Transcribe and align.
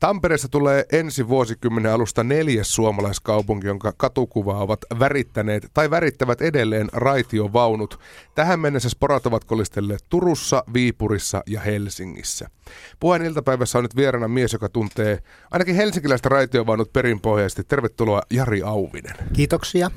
Tampereessa 0.00 0.48
tulee 0.48 0.84
ensi 0.92 1.28
vuosikymmenen 1.28 1.92
alusta 1.92 2.24
neljäs 2.24 2.74
suomalaiskaupunki, 2.74 3.66
jonka 3.66 3.92
katukuvaa 3.96 4.62
ovat 4.62 4.80
värittäneet 4.98 5.70
tai 5.74 5.90
värittävät 5.90 6.40
edelleen 6.40 6.88
raitiovaunut. 6.92 8.00
Tähän 8.34 8.60
mennessä 8.60 8.88
sporat 8.88 9.26
ovat 9.26 9.44
kolistelleet 9.44 10.04
Turussa, 10.08 10.64
Viipurissa 10.74 11.42
ja 11.46 11.60
Helsingissä. 11.60 12.48
Puheen 13.00 13.22
iltapäivässä 13.22 13.78
on 13.78 13.84
nyt 13.84 13.96
vieraana 13.96 14.28
mies, 14.28 14.52
joka 14.52 14.68
tuntee 14.68 15.22
ainakin 15.50 15.74
helsinkiläistä 15.74 16.28
raitiovaunut 16.28 16.92
perinpohjaisesti. 16.92 17.64
Tervetuloa 17.64 18.22
Jari 18.30 18.62
Auvinen. 18.62 19.16
Kiitoksia. 19.32 19.90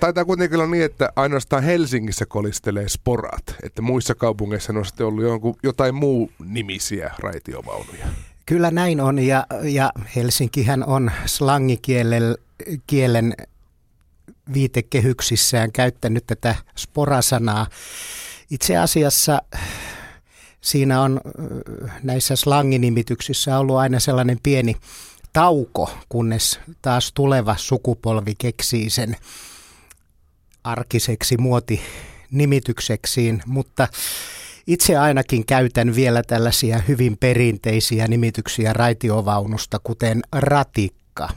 Taitaa 0.00 0.24
kuitenkin 0.24 0.58
olla 0.58 0.70
niin, 0.70 0.84
että 0.84 1.12
ainoastaan 1.16 1.62
Helsingissä 1.62 2.26
kolistelee 2.26 2.88
sporat, 2.88 3.56
että 3.62 3.82
muissa 3.82 4.14
kaupungeissa 4.14 4.72
on 4.72 4.86
sitten 4.86 5.06
ollut 5.06 5.24
jonkun, 5.24 5.54
jotain 5.62 5.94
muu 5.94 6.30
nimisiä 6.44 7.14
raitiovaunuja. 7.18 8.06
Kyllä 8.50 8.70
näin 8.70 9.00
on 9.00 9.18
ja, 9.18 9.46
ja 9.62 9.92
Helsinkihän 10.16 10.84
on 10.84 11.10
slangikielen 11.26 12.34
kielen 12.86 13.34
viitekehyksissään 14.52 15.72
käyttänyt 15.72 16.26
tätä 16.26 16.54
sporasanaa. 16.78 17.66
Itse 18.50 18.76
asiassa 18.76 19.42
siinä 20.60 21.02
on 21.02 21.20
näissä 22.02 22.36
slanginimityksissä 22.36 23.58
ollut 23.58 23.76
aina 23.76 24.00
sellainen 24.00 24.38
pieni 24.42 24.76
tauko, 25.32 25.90
kunnes 26.08 26.60
taas 26.82 27.12
tuleva 27.12 27.56
sukupolvi 27.58 28.34
keksii 28.38 28.90
sen 28.90 29.16
arkiseksi 30.64 31.36
muoti 31.36 31.80
nimitykseksiin, 32.30 33.42
mutta 33.46 33.88
itse 34.72 34.96
ainakin 34.96 35.46
käytän 35.46 35.94
vielä 35.94 36.22
tällaisia 36.22 36.78
hyvin 36.88 37.16
perinteisiä 37.16 38.08
nimityksiä 38.08 38.72
raitiovaunusta, 38.72 39.78
kuten 39.84 40.22
ratikka, 40.32 41.28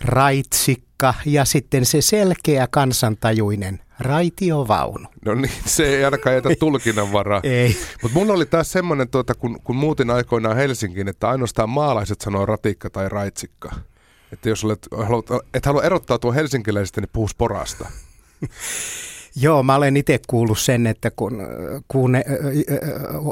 raitsikka 0.00 1.14
ja 1.26 1.44
sitten 1.44 1.84
se 1.84 2.00
selkeä 2.00 2.68
kansantajuinen 2.70 3.80
raitiovaunu. 3.98 5.08
No 5.24 5.34
niin, 5.34 5.52
se 5.66 5.86
ei 5.86 6.04
ainakaan 6.04 6.34
jätä 6.34 6.48
tulkinnan 6.58 7.12
varaa. 7.12 7.40
ei. 7.62 7.76
Mutta 8.02 8.18
mulla 8.18 8.32
oli 8.32 8.46
taas 8.46 8.72
semmoinen, 8.72 9.08
tuota, 9.08 9.34
kun, 9.34 9.60
kun 9.64 9.76
muutin 9.76 10.10
aikoinaan 10.10 10.56
Helsinkiin, 10.56 11.08
että 11.08 11.28
ainoastaan 11.28 11.70
maalaiset 11.70 12.20
sanoo 12.20 12.46
ratikka 12.46 12.90
tai 12.90 13.08
raitsikka. 13.08 13.70
Että 14.32 14.48
jos 14.48 14.64
olet, 14.64 14.88
haluat, 15.04 15.26
et 15.54 15.66
halua 15.66 15.82
erottaa 15.82 16.18
tuo 16.18 16.32
helsinkiläisestä, 16.32 17.00
niin 17.00 17.10
puhu 17.12 17.28
sporasta. 17.28 17.86
Joo, 19.40 19.62
mä 19.62 19.74
olen 19.76 19.96
itse 19.96 20.20
kuullut 20.26 20.58
sen, 20.58 20.86
että 20.86 21.10
kun, 21.10 21.42
kun 21.88 22.12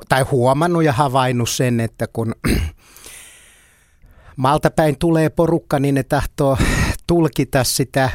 tai 0.08 0.22
huomannut 0.22 0.84
ja 0.84 0.92
havainnut 0.92 1.50
sen, 1.50 1.80
että 1.80 2.06
kun 2.12 2.34
maalta 4.36 4.70
päin 4.70 4.98
tulee 4.98 5.28
porukka, 5.30 5.78
niin 5.78 5.94
ne 5.94 6.02
tahtoo 6.02 6.58
tulkita 7.06 7.64
sitä 7.64 8.10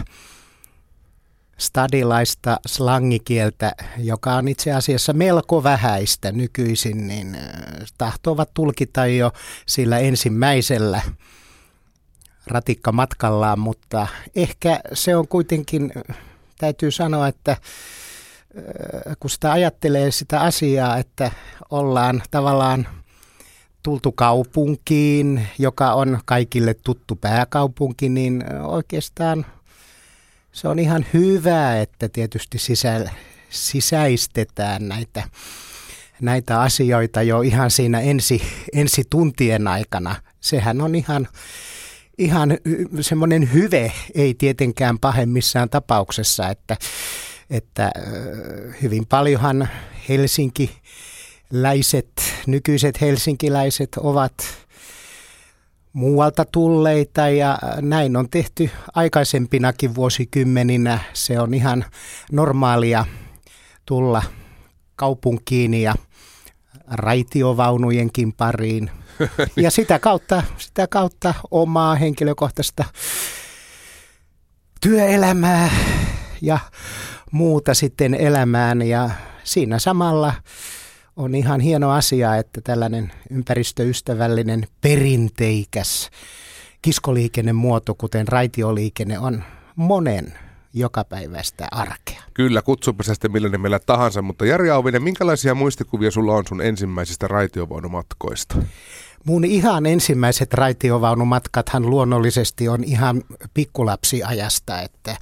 stadilaista 1.57 2.57
slangikieltä, 2.67 3.71
joka 3.97 4.33
on 4.33 4.47
itse 4.47 4.71
asiassa 4.71 5.13
melko 5.13 5.63
vähäistä 5.63 6.31
nykyisin, 6.31 7.07
niin 7.07 7.37
tahtovat 7.97 8.49
tulkita 8.53 9.05
jo 9.05 9.31
sillä 9.65 9.99
ensimmäisellä 9.99 11.01
ratikkamatkallaan, 12.47 13.59
mutta 13.59 14.07
ehkä 14.35 14.79
se 14.93 15.15
on 15.15 15.27
kuitenkin 15.27 15.91
täytyy 16.61 16.91
sanoa, 16.91 17.27
että 17.27 17.57
kun 19.19 19.29
sitä 19.29 19.51
ajattelee 19.51 20.11
sitä 20.11 20.41
asiaa, 20.41 20.97
että 20.97 21.31
ollaan 21.69 22.23
tavallaan 22.31 22.87
tultu 23.83 24.11
kaupunkiin, 24.11 25.47
joka 25.59 25.93
on 25.93 26.19
kaikille 26.25 26.73
tuttu 26.73 27.15
pääkaupunki, 27.15 28.09
niin 28.09 28.43
oikeastaan 28.63 29.45
se 30.51 30.67
on 30.67 30.79
ihan 30.79 31.05
hyvä, 31.13 31.81
että 31.81 32.09
tietysti 32.09 32.59
sisä, 32.59 33.09
sisäistetään 33.49 34.87
näitä, 34.87 35.23
näitä 36.21 36.61
asioita 36.61 37.21
jo 37.21 37.41
ihan 37.41 37.71
siinä 37.71 37.99
ensi, 37.99 38.41
ensi 38.73 39.03
tuntien 39.09 39.67
aikana. 39.67 40.15
Sehän 40.39 40.81
on 40.81 40.95
ihan 40.95 41.27
ihan 42.21 42.57
semmoinen 43.01 43.53
hyve, 43.53 43.91
ei 44.15 44.33
tietenkään 44.33 44.99
pahe 44.99 45.25
missään 45.25 45.69
tapauksessa, 45.69 46.49
että, 46.49 46.77
että 47.49 47.91
hyvin 48.81 49.05
paljonhan 49.05 49.69
helsinkiläiset, 50.09 52.09
nykyiset 52.47 53.01
helsinkiläiset 53.01 53.89
ovat 53.97 54.33
muualta 55.93 56.45
tulleita 56.45 57.29
ja 57.29 57.59
näin 57.81 58.17
on 58.17 58.29
tehty 58.29 58.69
aikaisempinakin 58.93 59.95
vuosikymmeninä. 59.95 60.99
Se 61.13 61.39
on 61.39 61.53
ihan 61.53 61.85
normaalia 62.31 63.05
tulla 63.85 64.23
kaupunkiin 64.95 65.73
ja 65.73 65.95
raitiovaunujenkin 66.87 68.33
pariin 68.33 68.91
ja 69.55 69.71
sitä 69.71 69.99
kautta, 69.99 70.43
sitä 70.57 70.87
kautta 70.87 71.33
omaa 71.51 71.95
henkilökohtaista 71.95 72.83
työelämää 74.81 75.69
ja 76.41 76.59
muuta 77.31 77.73
sitten 77.73 78.13
elämään. 78.13 78.81
Ja 78.81 79.09
siinä 79.43 79.79
samalla 79.79 80.33
on 81.15 81.35
ihan 81.35 81.59
hieno 81.59 81.91
asia, 81.91 82.35
että 82.35 82.61
tällainen 82.61 83.11
ympäristöystävällinen 83.29 84.67
perinteikäs 84.81 86.09
kiskoliikennemuoto, 86.81 87.95
kuten 87.95 88.27
raitioliikenne, 88.27 89.19
on 89.19 89.43
monen 89.75 90.33
jokapäiväistä 90.73 91.67
arkea. 91.71 92.21
Kyllä, 92.33 92.61
kutsupa 92.61 93.03
se 93.03 93.13
sitten 93.13 93.31
millä 93.31 93.49
nimellä 93.49 93.79
tahansa, 93.79 94.21
mutta 94.21 94.45
Jari 94.45 94.69
Auvinen, 94.69 95.03
minkälaisia 95.03 95.55
muistikuvia 95.55 96.11
sulla 96.11 96.35
on 96.35 96.43
sun 96.47 96.61
ensimmäisistä 96.61 97.27
raitiovaunumatkoista? 97.27 98.55
Mun 99.25 99.45
ihan 99.45 99.85
ensimmäiset 99.85 100.53
raitiovaunumatkathan 100.53 101.89
luonnollisesti 101.89 102.69
on 102.69 102.83
ihan 102.83 103.23
pikkulapsiajasta, 103.53 104.81
että, 104.81 105.15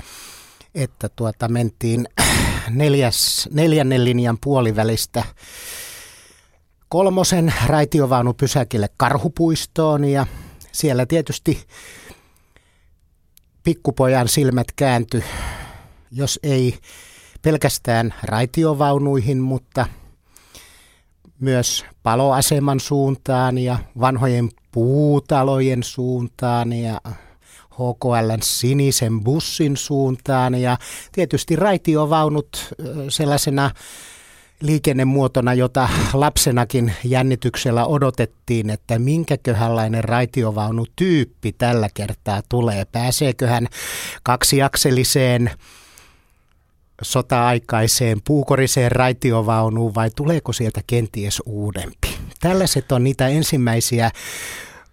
että 0.75 1.09
tuota, 1.09 1.47
mentiin 1.47 2.07
neljäs, 2.69 3.49
neljännen 3.51 4.05
linjan 4.05 4.37
puolivälistä 4.43 5.23
kolmosen 6.89 7.53
raitiovaunupysäkille 7.65 8.89
Karhupuistoon 8.97 10.05
ja 10.05 10.25
siellä 10.71 11.05
tietysti 11.05 11.67
pikkupojan 13.63 14.27
silmät 14.27 14.67
kääntyi, 14.75 15.23
jos 16.11 16.39
ei 16.43 16.77
pelkästään 17.41 18.13
raitiovaunuihin, 18.23 19.37
mutta– 19.37 19.85
myös 21.39 21.85
paloaseman 22.03 22.79
suuntaan 22.79 23.57
ja 23.57 23.79
vanhojen 23.99 24.49
puutalojen 24.71 25.83
suuntaan 25.83 26.73
ja 26.73 27.01
HKLn 27.73 28.41
sinisen 28.43 29.23
bussin 29.23 29.77
suuntaan. 29.77 30.55
Ja 30.55 30.77
tietysti 31.11 31.55
raitiovaunut 31.55 32.73
sellaisena 33.09 33.71
liikennemuotona, 34.61 35.53
jota 35.53 35.89
lapsenakin 36.13 36.93
jännityksellä 37.03 37.85
odotettiin, 37.85 38.69
että 38.69 38.99
minkäköhänlainen 38.99 40.03
raitiovaunutyyppi 40.03 41.51
tällä 41.51 41.89
kertaa 41.93 42.41
tulee. 42.49 42.85
Pääseeköhän 42.85 43.67
kaksiakseliseen 44.23 45.51
sota-aikaiseen 47.01 48.21
puukoriseen 48.27 48.91
raitiovaunuun 48.91 49.95
vai 49.95 50.09
tuleeko 50.15 50.53
sieltä 50.53 50.81
kenties 50.87 51.41
uudempi? 51.45 52.17
Tällaiset 52.39 52.91
on 52.91 53.03
niitä 53.03 53.27
ensimmäisiä 53.27 54.11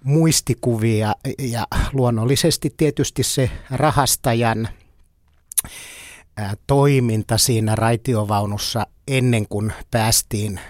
muistikuvia 0.05 1.15
ja 1.39 1.67
luonnollisesti 1.93 2.75
tietysti 2.77 3.23
se 3.23 3.51
rahastajan 3.71 4.69
toiminta 6.67 7.39
siinä 7.39 7.75
raitiovaunussa 7.75 8.87
ennen 9.09 9.49
kuin 9.49 9.73
päästiin 9.91 10.61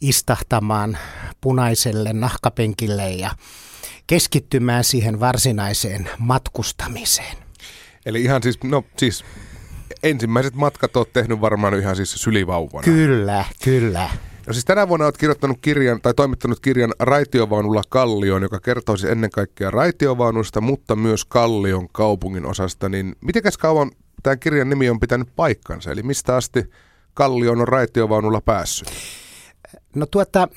istahtamaan 0.00 0.98
punaiselle 1.40 2.12
nahkapenkille 2.12 3.10
ja 3.10 3.30
keskittymään 4.06 4.84
siihen 4.84 5.20
varsinaiseen 5.20 6.10
matkustamiseen. 6.18 7.36
Eli 8.06 8.22
ihan 8.22 8.42
siis, 8.42 8.58
no 8.64 8.84
siis 8.96 9.24
ensimmäiset 10.02 10.54
matkat 10.54 10.96
olet 10.96 11.12
tehnyt 11.12 11.40
varmaan 11.40 11.78
ihan 11.78 11.96
siis 11.96 12.14
sylivauvana. 12.14 12.84
Kyllä, 12.84 13.44
kyllä. 13.64 14.10
No 14.46 14.52
siis 14.52 14.64
tänä 14.64 14.88
vuonna 14.88 15.06
olet 15.06 15.16
kirjoittanut 15.16 15.58
kirjan 15.62 16.00
tai 16.00 16.14
toimittanut 16.14 16.60
kirjan 16.60 16.92
Raitiovaunulla 16.98 17.82
Kallioon, 17.88 18.42
joka 18.42 18.60
kertoisi 18.60 19.10
ennen 19.10 19.30
kaikkea 19.30 19.70
raitiovaunusta, 19.70 20.60
mutta 20.60 20.96
myös 20.96 21.24
Kallion 21.24 21.88
kaupungin 21.92 22.46
osasta. 22.46 22.88
Niin 22.88 23.16
mitenkäs 23.20 23.58
kauan 23.58 23.90
tämän 24.22 24.38
kirjan 24.38 24.68
nimi 24.68 24.90
on 24.90 25.00
pitänyt 25.00 25.28
paikkansa? 25.36 25.90
Eli 25.92 26.02
mistä 26.02 26.36
asti 26.36 26.64
Kallion 27.14 27.60
on 27.60 27.68
raitiovaunulla 27.68 28.40
päässyt? 28.40 28.88
No 29.96 30.06
tuota, 30.06 30.48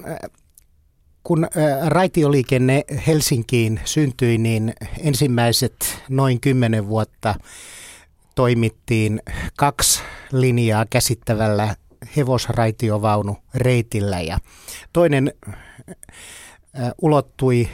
kun 1.23 1.47
raitioliikenne 1.85 2.83
Helsinkiin 3.07 3.79
syntyi, 3.85 4.37
niin 4.37 4.73
ensimmäiset 4.99 6.01
noin 6.09 6.41
kymmenen 6.41 6.87
vuotta 6.87 7.35
toimittiin 8.35 9.21
kaksi 9.57 10.01
linjaa 10.31 10.85
käsittävällä 10.89 11.75
hevosraitiovaunu 12.17 13.37
reitillä 13.55 14.21
ja 14.21 14.37
toinen 14.93 15.33
ulottui 17.01 17.69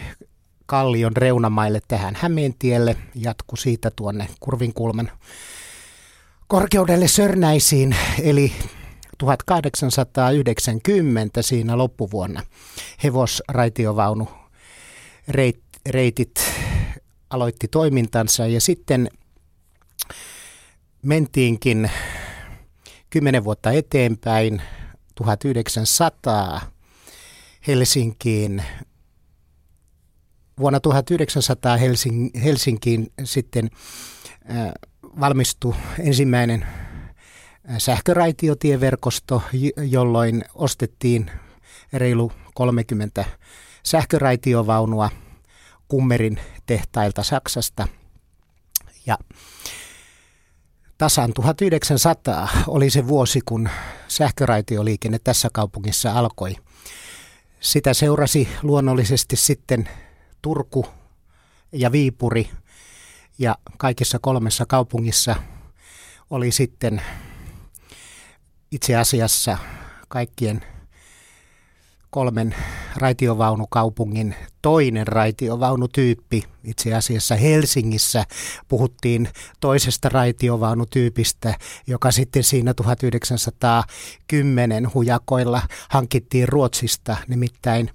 Kallion 0.66 1.18
reunamaille 1.18 1.82
tähän 1.88 2.16
Hämeentielle, 2.16 2.98
jatku 3.16 3.56
siitä 3.56 3.92
tuonne 3.96 4.28
Kurvinkulman 4.40 5.12
korkeudelle 6.52 7.08
Sörnäisiin, 7.08 7.96
eli 8.22 8.54
1890 9.18 11.42
siinä 11.42 11.78
loppuvuonna 11.78 12.44
hevosraitiovaunu 13.04 14.30
reit, 15.28 15.60
reitit 15.90 16.42
aloitti 17.30 17.68
toimintansa 17.68 18.48
ja 18.48 18.62
sitten 18.62 19.10
mentiinkin 21.02 21.92
kymmenen 23.10 23.44
vuotta 23.44 23.72
eteenpäin 23.72 24.62
1900 25.16 26.62
Helsinkiin. 27.68 28.64
Vuonna 30.60 30.80
1900 30.80 31.78
Helsing, 31.78 32.30
Helsinkiin 32.44 33.12
sitten 33.24 33.70
äh, 34.50 34.72
valmistui 35.20 35.76
ensimmäinen 36.00 36.68
sähköraitiotieverkosto, 37.78 39.44
jolloin 39.90 40.44
ostettiin 40.56 41.32
reilu 41.94 42.32
30 42.56 43.26
sähköraitiovaunua 43.84 45.10
Kummerin 45.88 46.40
tehtailta 46.66 47.24
Saksasta. 47.24 47.88
Ja 49.06 49.18
tasan 50.98 51.34
1900 51.34 52.50
oli 52.68 52.90
se 52.90 53.08
vuosi, 53.08 53.42
kun 53.46 53.70
sähköraitioliikenne 54.08 55.20
tässä 55.20 55.50
kaupungissa 55.54 56.12
alkoi. 56.12 56.56
Sitä 57.60 57.94
seurasi 57.94 58.48
luonnollisesti 58.64 59.36
sitten 59.36 59.90
Turku 60.42 60.86
ja 61.72 61.92
Viipuri 61.92 62.50
ja 63.42 63.56
kaikissa 63.78 64.20
kolmessa 64.20 64.66
kaupungissa 64.66 65.36
oli 66.30 66.52
sitten 66.52 67.02
itse 68.72 68.96
asiassa 68.96 69.58
kaikkien 70.08 70.62
kolmen 72.10 72.56
raitiovaunukaupungin 72.96 74.36
toinen 74.62 75.08
raitiovaunutyyppi. 75.08 76.44
Itse 76.64 76.94
asiassa 76.94 77.36
Helsingissä 77.36 78.26
puhuttiin 78.68 79.30
toisesta 79.60 80.10
raitiovaunutyypistä, 80.10 81.56
joka 81.88 82.12
sitten 82.12 82.44
siinä 82.44 82.74
1910 82.74 84.94
hujakoilla 84.94 85.62
hankittiin 85.90 86.50
Ruotsista, 86.50 87.18
nimittäin 87.28 87.90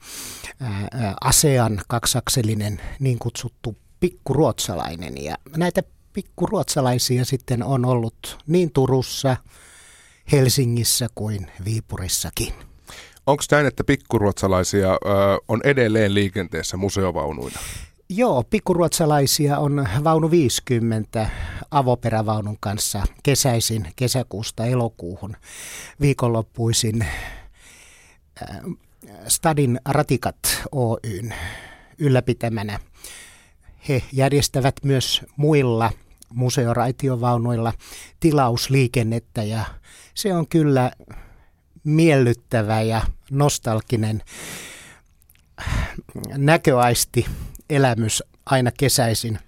ASEAN 1.20 1.81
kaksakselinen 1.88 2.81
niin 3.00 3.19
kutsuttu 3.19 3.85
pikkuruotsalainen. 4.00 5.25
Ja 5.25 5.34
näitä 5.56 5.82
pikkuruotsalaisia 6.12 7.25
sitten 7.25 7.62
on 7.62 7.84
ollut 7.84 8.38
niin 8.46 8.72
Turussa, 8.72 9.37
Helsingissä 10.32 11.06
kuin 11.14 11.46
Viipurissakin. 11.64 12.52
Onko 13.26 13.43
näin, 13.50 13.66
että 13.66 13.84
pikkuruotsalaisia 13.84 14.93
ö, 14.93 14.96
on 15.48 15.60
edelleen 15.64 16.14
liikenteessä 16.14 16.76
museovaunuina? 16.76 17.58
Joo, 18.08 18.44
pikkuruotsalaisia 18.50 19.58
on 19.58 19.88
vaunu 20.04 20.31
50 20.31 21.31
avoperävaunun 21.70 22.56
kanssa 22.60 23.02
kesäisin 23.22 23.92
kesäkuusta 23.96 24.66
elokuuhun 24.66 25.37
viikonloppuisin 26.00 27.06
Stadin 29.28 29.81
Ratikat 29.84 30.37
Oyn 30.72 31.34
ylläpitämänä. 31.99 32.81
He 33.88 34.02
järjestävät 34.12 34.74
myös 34.82 35.22
muilla 35.36 35.92
museoraitiovaunuilla 36.34 37.72
tilausliikennettä 38.20 39.42
ja 39.42 39.64
se 40.14 40.34
on 40.34 40.48
kyllä 40.48 40.90
miellyttävä 41.84 42.82
ja 42.82 43.02
nostalginen 43.30 44.22
näköaisti 46.36 47.26
elämys 47.70 48.22
aina 48.46 48.70
kesäisin. 48.78 49.38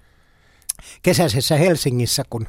Kesäisessä 1.02 1.56
Helsingissä, 1.56 2.22
kun 2.30 2.46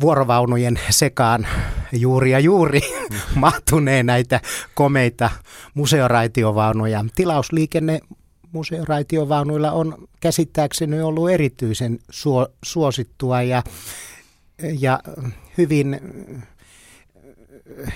vuorovaunujen 0.00 0.80
sekaan 0.90 1.46
juuri 1.92 2.30
ja 2.30 2.38
juuri 2.38 2.80
mahtunee 3.34 4.02
näitä 4.02 4.40
komeita 4.74 5.30
museoraitiovaunuja. 5.74 7.04
Tilausliikenne 7.14 8.00
museoraitiovaunuilla 8.54 9.72
on 9.72 10.08
käsittääkseni 10.20 11.00
ollut 11.00 11.30
erityisen 11.30 11.98
suosittua 12.64 13.42
ja, 13.42 13.62
ja 14.78 15.00
hyvin 15.58 16.00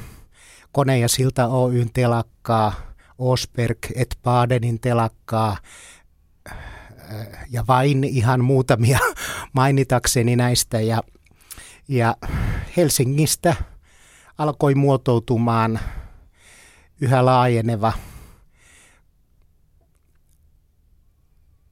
Kone 0.72 0.98
ja 0.98 1.08
Silta 1.08 1.46
Oyn 1.46 1.90
telakkaa, 1.92 2.72
Osberg 3.18 3.78
et 3.94 4.18
Badenin 4.22 4.80
telakkaa 4.80 5.56
äh, 6.50 6.56
ja 7.50 7.64
vain 7.68 8.04
ihan 8.04 8.44
muutamia 8.44 8.98
mainitakseni 9.52 10.36
näistä. 10.36 10.80
Ja, 10.80 11.02
ja 11.88 12.16
Helsingistä 12.76 13.56
alkoi 14.38 14.74
muotoutumaan 14.74 15.80
yhä 17.00 17.24
laajeneva 17.24 17.92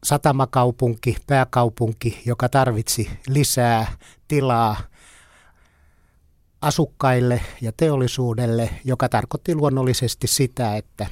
satamakaupunki, 0.05 1.17
pääkaupunki, 1.26 2.23
joka 2.26 2.49
tarvitsi 2.49 3.11
lisää 3.28 3.87
tilaa 4.28 4.76
asukkaille 6.60 7.40
ja 7.60 7.72
teollisuudelle, 7.76 8.70
joka 8.84 9.08
tarkoitti 9.08 9.54
luonnollisesti 9.54 10.26
sitä, 10.26 10.76
että 10.76 11.06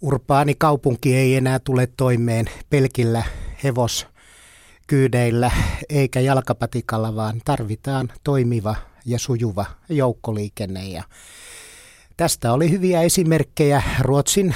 urbaani 0.00 0.54
kaupunki 0.54 1.16
ei 1.16 1.36
enää 1.36 1.58
tule 1.58 1.88
toimeen 1.96 2.46
pelkillä 2.70 3.22
hevoskyydeillä 3.64 5.50
eikä 5.88 6.20
jalkapatikalla, 6.20 7.16
vaan 7.16 7.40
tarvitaan 7.44 8.12
toimiva 8.24 8.76
ja 9.06 9.18
sujuva 9.18 9.66
joukkoliikenne. 9.88 10.88
Ja 10.88 11.02
tästä 12.16 12.52
oli 12.52 12.70
hyviä 12.70 13.02
esimerkkejä 13.02 13.82
Ruotsin, 14.00 14.54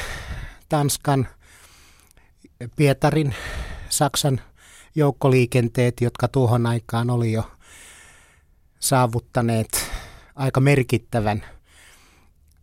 Tanskan, 0.69 1.29
Pietarin, 2.77 3.35
Saksan 3.89 4.41
joukkoliikenteet, 4.95 6.01
jotka 6.01 6.29
tuohon 6.29 6.67
aikaan 6.67 7.11
oli 7.11 7.33
jo 7.33 7.45
saavuttaneet 8.81 9.91
aika 10.35 10.61
merkittävän 10.61 11.45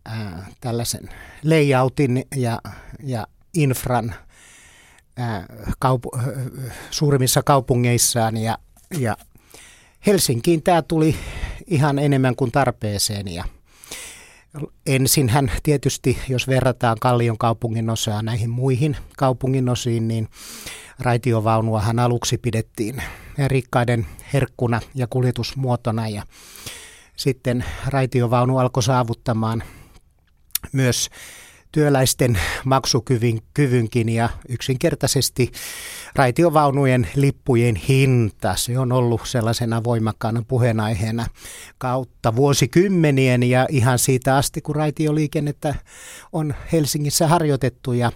ää, 0.04 0.46
tällaisen 0.60 1.08
layoutin 1.44 2.24
ja, 2.36 2.60
ja 3.02 3.26
infran 3.54 4.14
ää, 5.16 5.46
kaupu- 5.78 6.18
suurimmissa 6.90 7.42
kaupungeissaan. 7.42 8.36
Ja, 8.36 8.58
ja 8.98 9.16
Helsinkiin 10.06 10.62
tämä 10.62 10.82
tuli 10.82 11.16
ihan 11.66 11.98
enemmän 11.98 12.36
kuin 12.36 12.52
tarpeeseen. 12.52 13.28
Ja 13.34 13.44
ensinhän 14.86 15.52
tietysti, 15.62 16.18
jos 16.28 16.48
verrataan 16.48 16.96
Kallion 17.00 17.38
kaupungin 17.38 17.90
osaa 17.90 18.22
näihin 18.22 18.50
muihin 18.50 18.96
kaupungin 19.16 19.68
osiin, 19.68 20.08
niin 20.08 20.28
raitiovaunuahan 20.98 21.98
aluksi 21.98 22.38
pidettiin 22.38 23.02
rikkaiden 23.46 24.06
herkkuna 24.32 24.80
ja 24.94 25.06
kuljetusmuotona 25.06 26.08
ja 26.08 26.22
sitten 27.16 27.64
raitiovaunu 27.86 28.58
alkoi 28.58 28.82
saavuttamaan 28.82 29.62
myös 30.72 31.10
työläisten 31.72 32.38
maksukyvynkin 32.64 34.08
ja 34.08 34.28
yksinkertaisesti 34.48 35.52
raitiovaunujen 36.14 37.08
lippujen 37.16 37.76
hinta. 37.76 38.54
Se 38.56 38.78
on 38.78 38.92
ollut 38.92 39.20
sellaisena 39.24 39.84
voimakkaana 39.84 40.42
puheenaiheena 40.48 41.26
kautta 41.78 42.36
vuosikymmenien 42.36 43.42
ja 43.42 43.66
ihan 43.70 43.98
siitä 43.98 44.36
asti, 44.36 44.60
kun 44.60 44.76
raitioliikennettä 44.76 45.74
on 46.32 46.54
Helsingissä 46.72 47.28
harjoitettu 47.28 47.92
ja 47.92 48.12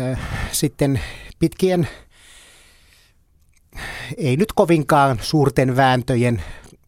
äh, 0.00 0.20
sitten 0.52 1.00
pitkien 1.38 1.88
ei 4.16 4.36
nyt 4.36 4.52
kovinkaan 4.52 5.18
suurten 5.22 5.76
vääntöjen, 5.76 6.42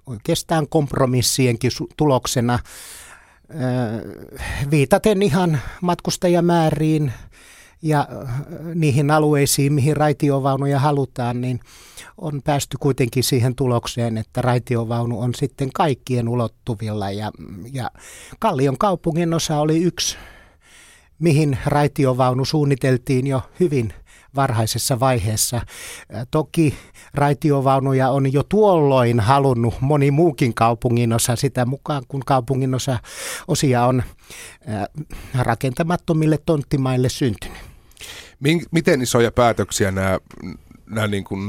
oikeastaan 0.07 0.69
kompromissienkin 0.69 1.71
tuloksena 1.97 2.59
viitaten 4.71 5.23
ihan 5.23 5.61
matkustajamääriin 5.83 7.13
ja 7.83 8.09
niihin 8.75 9.11
alueisiin, 9.11 9.73
mihin 9.73 9.97
raitiovaunuja 9.97 10.79
halutaan, 10.79 11.41
niin 11.41 11.61
on 12.19 12.43
päästy 12.45 12.77
kuitenkin 12.81 13.25
siihen 13.25 13.55
tulokseen, 13.55 14.19
että 14.19 14.43
raitiovaunu 14.43 15.21
on 15.21 15.35
sitten 15.35 15.71
kaikkien 15.75 16.29
ulottuvilla. 16.29 17.11
Ja, 17.11 17.31
ja 17.73 17.91
Kallion 18.39 18.79
kaupungin 18.79 19.35
osa 19.35 19.61
oli 19.61 19.83
yksi, 19.83 20.17
mihin 21.19 21.59
raitiovaunu 21.67 22.45
suunniteltiin 22.45 23.27
jo 23.27 23.43
hyvin– 23.61 23.93
varhaisessa 24.35 25.01
vaiheessa. 25.01 25.61
Toki 26.31 26.75
raitiovaunuja 27.15 28.11
on 28.11 28.33
jo 28.33 28.43
tuolloin 28.43 29.21
halunnut 29.21 29.75
moni 29.81 30.11
muukin 30.11 30.55
kaupungin 30.55 31.13
osa 31.13 31.37
sitä 31.37 31.67
mukaan, 31.67 32.03
kun 32.09 32.23
kaupungin 32.27 32.75
osa 32.75 32.99
osia 33.49 33.85
on 33.85 34.03
rakentamattomille 35.39 36.39
tonttimaille 36.47 37.09
syntynyt. 37.09 37.59
Miten 38.71 39.03
isoja 39.03 39.33
päätöksiä 39.33 39.91
nämä, 39.91 40.19
nämä, 40.87 41.07
niin 41.07 41.25
kuin, 41.25 41.41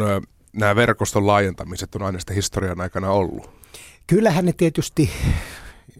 nämä 0.53 0.75
verkoston 0.75 1.27
laajentamiset 1.27 1.95
on 1.95 2.01
aina 2.01 2.19
sitä 2.19 2.33
historian 2.33 2.81
aikana 2.81 3.11
ollut? 3.11 3.49
Kyllähän 4.07 4.45
ne 4.45 4.53
tietysti 4.53 5.09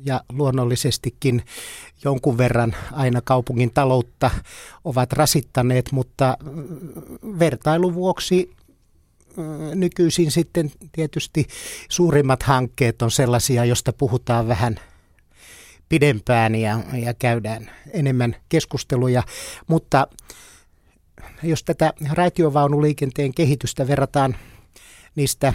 ja 0.06 0.22
luonnollisestikin 0.30 1.44
jonkun 2.04 2.38
verran 2.38 2.76
aina 2.92 3.22
kaupungin 3.22 3.72
taloutta 3.74 4.32
ovat 4.84 5.14
rasittaneet, 5.14 5.92
mutta 5.92 6.38
mm, 6.44 7.40
vertailun 7.40 7.94
vuoksi 7.94 8.52
mm, 9.38 9.44
nykyisin 9.80 10.32
sitten 10.32 10.72
tietysti 10.92 11.48
suurimmat 11.90 12.44
hankkeet 12.44 13.02
on 13.02 13.12
sellaisia, 13.12 13.66
joista 13.66 13.94
puhutaan 13.94 14.48
vähän 14.48 14.80
pidempään 15.90 16.56
ja, 16.56 16.80
ja 16.94 17.14
käydään 17.14 17.72
enemmän 17.94 18.36
keskusteluja, 18.50 19.24
mutta 19.68 20.08
jos 21.44 21.64
tätä 21.64 21.94
raitiovaunuliikenteen 22.12 23.34
kehitystä 23.34 23.88
verrataan 23.88 24.36
niistä 25.16 25.54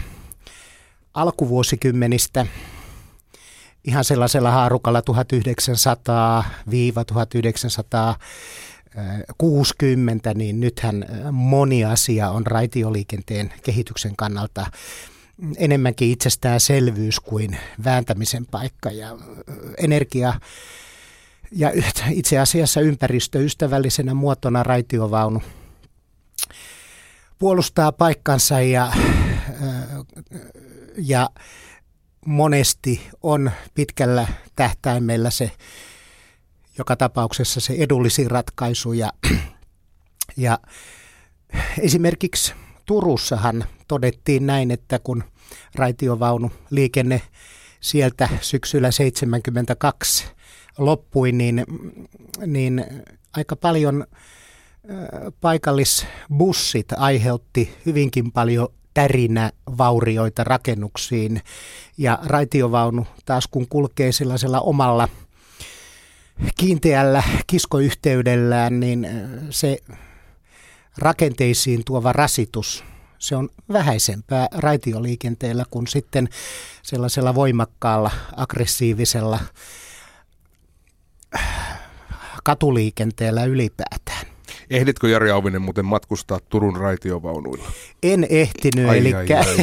alkuvuosikymmenistä 1.13 2.45
ihan 3.87 4.03
sellaisella 4.03 4.51
haarukalla 4.51 4.99
1900-1960, 4.99 5.03
niin 10.35 10.59
nythän 10.59 11.05
moni 11.31 11.85
asia 11.85 12.29
on 12.29 12.47
raitioliikenteen 12.47 13.53
kehityksen 13.63 14.15
kannalta 14.15 14.65
enemmänkin 15.57 16.11
itsestäänselvyys 16.11 17.19
kuin 17.19 17.57
vääntämisen 17.83 18.45
paikka. 18.45 18.91
Ja 18.91 19.17
energia 19.77 20.33
ja 21.51 21.71
itse 22.11 22.39
asiassa 22.39 22.81
ympäristöystävällisenä 22.81 24.13
muotona 24.13 24.63
raitiovaunu 24.63 25.41
puolustaa 27.39 27.91
paikkansa 27.91 28.61
ja, 28.61 28.91
ja 30.97 31.29
monesti 32.25 33.09
on 33.23 33.51
pitkällä 33.73 34.27
tähtäimellä 34.55 35.29
se 35.29 35.51
joka 36.77 36.95
tapauksessa 36.95 37.59
se 37.59 37.73
edullisin 37.73 38.31
ratkaisu. 38.31 38.93
Ja, 38.93 39.09
ja 40.37 40.59
esimerkiksi 41.79 42.53
Turussahan 42.85 43.65
todettiin 43.87 44.47
näin, 44.47 44.71
että 44.71 44.99
kun 44.99 45.23
raitiovaunu 45.75 46.51
liikenne 46.69 47.21
sieltä 47.79 48.29
syksyllä 48.41 48.91
72 48.91 50.25
loppui, 50.77 51.31
niin, 51.31 51.65
niin 52.47 52.85
aika 53.33 53.55
paljon 53.55 54.07
paikallisbussit 55.41 56.87
aiheutti 56.97 57.77
hyvinkin 57.85 58.31
paljon 58.31 58.67
tärinä 58.95 59.51
vaurioita 59.77 60.43
rakennuksiin. 60.43 61.41
Ja 61.97 62.19
raitiovaunu 62.23 63.07
taas 63.25 63.47
kun 63.47 63.67
kulkee 63.69 64.11
sellaisella 64.11 64.59
omalla 64.59 65.09
kiinteällä 66.57 67.23
kiskoyhteydellään, 67.47 68.79
niin 68.79 69.07
se 69.49 69.77
rakenteisiin 70.97 71.81
tuova 71.85 72.13
rasitus, 72.13 72.83
se 73.19 73.35
on 73.35 73.49
vähäisempää 73.73 74.47
raitioliikenteellä 74.51 75.65
kuin 75.71 75.87
sitten 75.87 76.29
sellaisella 76.83 77.35
voimakkaalla, 77.35 78.11
aggressiivisella 78.35 79.39
katuliikenteellä 82.43 83.43
ylipäätään. 83.45 84.34
Ehditkö 84.69 85.09
Jari 85.09 85.31
Auvinen 85.31 85.61
muuten 85.61 85.85
matkustaa 85.85 86.39
Turun 86.49 86.75
raitiovaunuilla? 86.75 87.71
En 88.03 88.27
ehtinyt, 88.29 88.89
eli, 88.89 89.13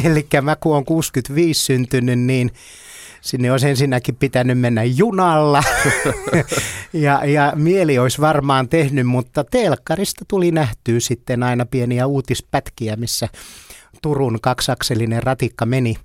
eli 0.03 0.27
mä 0.41 0.55
kun 0.55 0.75
on 0.75 0.85
65 0.85 1.61
syntynyt, 1.65 2.19
niin 2.19 2.51
sinne 3.21 3.51
olisi 3.51 3.69
ensinnäkin 3.69 4.15
pitänyt 4.15 4.59
mennä 4.59 4.83
junalla 4.83 5.63
ja, 6.93 7.25
ja 7.25 7.53
mieli 7.55 7.99
olisi 7.99 8.21
varmaan 8.21 8.69
tehnyt, 8.69 9.07
mutta 9.07 9.43
telkkarista 9.43 10.25
tuli 10.27 10.51
nähtyä 10.51 10.99
sitten 10.99 11.43
aina 11.43 11.65
pieniä 11.65 12.07
uutispätkiä, 12.07 12.95
missä 12.95 13.29
Turun 14.01 14.41
kaksakselinen 14.41 15.23
ratikka 15.23 15.65
meni. 15.65 15.95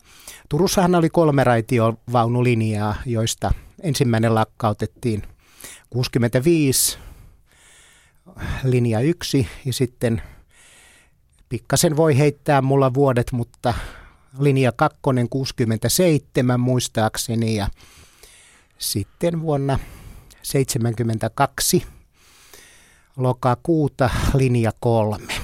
Turussahan 0.48 0.94
oli 0.94 1.10
kolme 1.10 1.44
raitiovaunulinjaa, 1.44 2.96
joista 3.06 3.50
ensimmäinen 3.82 4.34
lakkautettiin 4.34 5.22
65, 5.90 6.98
linja 8.64 9.00
1 9.00 9.48
ja 9.64 9.72
sitten 9.72 10.22
pikkasen 11.48 11.96
voi 11.96 12.18
heittää 12.18 12.62
mulla 12.62 12.94
vuodet, 12.94 13.32
mutta 13.32 13.74
linja 14.38 14.72
2 14.72 14.98
67 15.30 16.60
muistaakseni 16.60 17.54
ja 17.54 17.68
sitten 18.78 19.40
vuonna 19.42 19.78
72 20.42 21.82
lokakuuta 23.16 24.10
linja 24.34 24.72
kolme. 24.80 25.34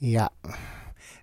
Ja 0.00 0.30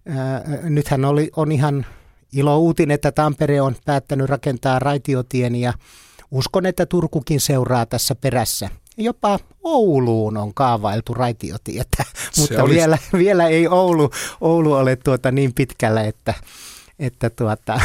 ää, 0.09 0.43
nythän 0.63 1.05
oli, 1.05 1.31
on 1.35 1.51
ihan 1.51 1.85
ilo 2.33 2.57
uutinen, 2.59 2.95
että 2.95 3.11
Tampere 3.11 3.61
on 3.61 3.75
päättänyt 3.85 4.29
rakentaa 4.29 4.79
raitiotien 4.79 5.55
ja 5.55 5.73
uskon, 6.31 6.65
että 6.65 6.85
Turkukin 6.85 7.39
seuraa 7.39 7.85
tässä 7.85 8.15
perässä. 8.15 8.69
Jopa 8.97 9.39
Ouluun 9.63 10.37
on 10.37 10.53
kaavailtu 10.53 11.13
raitiotietä, 11.13 12.03
mutta 12.37 12.63
olisi... 12.63 12.75
vielä, 12.75 12.97
vielä 13.13 13.47
ei 13.47 13.67
Oulu, 13.67 14.11
Oulu 14.41 14.73
ole 14.73 14.95
tuota 14.95 15.31
niin 15.31 15.53
pitkällä, 15.53 16.03
että, 16.03 16.33
että 16.99 17.29
tuota, 17.29 17.81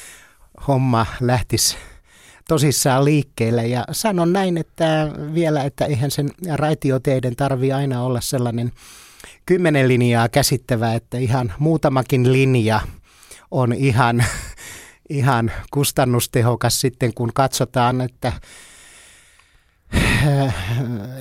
homma 0.68 1.06
lähtisi 1.20 1.76
tosissaan 2.48 3.04
liikkeelle. 3.04 3.66
Ja 3.66 3.84
sanon 3.92 4.32
näin, 4.32 4.58
että 4.58 5.10
vielä, 5.34 5.64
että 5.64 5.84
eihän 5.84 6.10
sen 6.10 6.30
raitioteiden 6.54 7.36
tarvi 7.36 7.72
aina 7.72 8.02
olla 8.02 8.20
sellainen 8.20 8.72
kymmenen 9.46 9.88
linjaa 9.88 10.28
käsittävä, 10.28 10.94
että 10.94 11.18
ihan 11.18 11.52
muutamakin 11.58 12.32
linja 12.32 12.80
on 13.50 13.72
ihan, 13.72 14.24
ihan 15.08 15.52
kustannustehokas 15.70 16.80
sitten, 16.80 17.14
kun 17.14 17.30
katsotaan, 17.34 18.00
että 18.00 18.32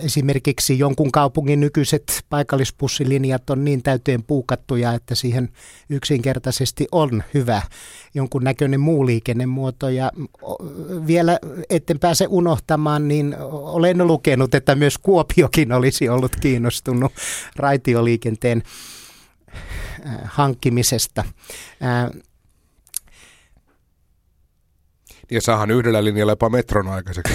esimerkiksi 0.04 0.80
jonkun 0.80 1.12
kaupungin 1.12 1.60
nykyiset 1.60 2.24
paikallisbussilinjat 2.30 3.50
on 3.50 3.66
niin 3.66 3.84
täyteen 3.84 4.24
puukattuja, 4.24 4.94
että 4.94 5.16
siihen 5.16 5.50
yksinkertaisesti 5.90 6.88
on 6.92 7.24
hyvä 7.34 7.62
jonkun 8.14 8.44
näköinen 8.44 8.80
muu 8.80 9.06
liikennemuoto. 9.06 9.90
Ja 9.90 10.12
vielä 11.08 11.40
etten 11.70 12.00
pääse 12.00 12.28
unohtamaan, 12.30 13.08
niin 13.08 13.36
olen 13.52 14.08
lukenut, 14.08 14.56
että 14.56 14.76
myös 14.76 14.98
Kuopiokin 14.98 15.72
olisi 15.72 16.10
ollut 16.10 16.36
kiinnostunut 16.36 17.12
raitioliikenteen 17.56 18.64
äh, 20.06 20.16
hankkimisesta. 20.24 21.24
Äh, 21.84 22.22
ja 25.34 25.42
saahan 25.42 25.72
yhdellä 25.72 26.04
linjalla 26.04 26.32
jopa 26.32 26.50
metron 26.50 26.88
aikaiseksi, 26.88 27.34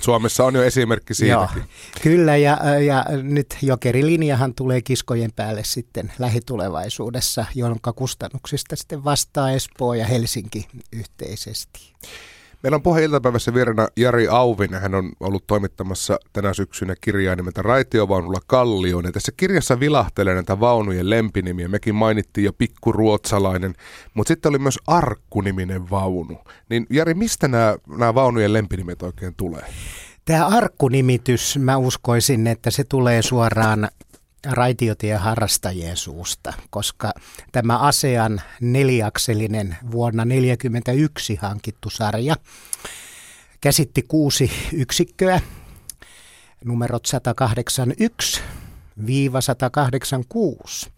Suomessa 0.00 0.44
on 0.44 0.54
jo 0.54 0.62
esimerkki 0.62 1.14
siitäkin. 1.14 1.56
Joo, 1.56 1.66
kyllä, 2.02 2.36
ja, 2.36 2.58
ja 2.86 3.04
nyt 3.22 3.56
jokerilinjahan 3.62 4.54
tulee 4.54 4.82
kiskojen 4.82 5.32
päälle 5.36 5.64
sitten 5.64 6.12
lähitulevaisuudessa, 6.18 7.44
jonka 7.54 7.92
kustannuksista 7.92 8.76
sitten 8.76 9.04
vastaa 9.04 9.50
Espoo 9.50 9.94
ja 9.94 10.06
Helsinki 10.06 10.68
yhteisesti. 10.92 11.80
Meillä 12.62 12.76
on 12.76 12.82
pohja 12.82 13.04
iltapäivässä 13.04 13.54
vieraana 13.54 13.88
Jari 13.96 14.28
Auvinen. 14.28 14.80
Hän 14.80 14.94
on 14.94 15.12
ollut 15.20 15.46
toimittamassa 15.46 16.18
tänä 16.32 16.54
syksynä 16.54 16.94
kirjaa 17.00 17.36
nimeltä 17.36 17.62
Raitiovaunulla 17.62 18.40
Kallioon. 18.46 19.04
Ja 19.04 19.12
tässä 19.12 19.32
kirjassa 19.36 19.80
vilahtelee 19.80 20.34
näitä 20.34 20.60
vaunujen 20.60 21.10
lempinimiä. 21.10 21.68
Mekin 21.68 21.94
mainittiin 21.94 22.44
jo 22.44 22.52
pikkuruotsalainen, 22.52 23.74
mutta 24.14 24.28
sitten 24.28 24.50
oli 24.50 24.58
myös 24.58 24.78
Arkku-niminen 24.86 25.90
vaunu. 25.90 26.38
Niin 26.68 26.86
Jari, 26.90 27.14
mistä 27.14 27.48
nämä, 27.48 27.76
nämä 27.98 28.14
vaunujen 28.14 28.52
lempinimet 28.52 29.02
oikein 29.02 29.34
tulee? 29.36 29.64
Tämä 30.24 30.46
Arkku-nimitys, 30.46 31.58
mä 31.58 31.76
uskoisin, 31.76 32.46
että 32.46 32.70
se 32.70 32.84
tulee 32.84 33.22
suoraan 33.22 33.88
raitiotien 34.44 35.20
harrastajien 35.20 35.96
suusta, 35.96 36.52
koska 36.70 37.12
tämä 37.52 37.78
ASEAN 37.78 38.42
neliakselinen 38.60 39.76
vuonna 39.90 40.22
1941 40.22 41.36
hankittu 41.36 41.90
sarja 41.90 42.36
käsitti 43.60 44.02
kuusi 44.02 44.50
yksikköä, 44.72 45.40
numerot 46.64 47.08
181-186. 50.86 50.90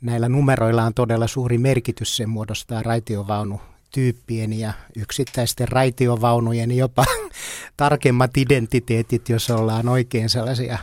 Näillä 0.00 0.28
numeroilla 0.28 0.84
on 0.84 0.94
todella 0.94 1.26
suuri 1.26 1.58
merkitys, 1.58 2.16
se 2.16 2.26
muodostaa 2.26 2.82
raitiovaunu 2.82 3.60
tyyppien 3.92 4.52
ja 4.52 4.72
yksittäisten 4.96 5.68
raitiovaunujen 5.68 6.76
jopa 6.76 7.04
tarkemmat 7.76 8.36
identiteetit, 8.36 9.28
jos 9.28 9.50
ollaan 9.50 9.88
oikein 9.88 10.28
sellaisia 10.28 10.78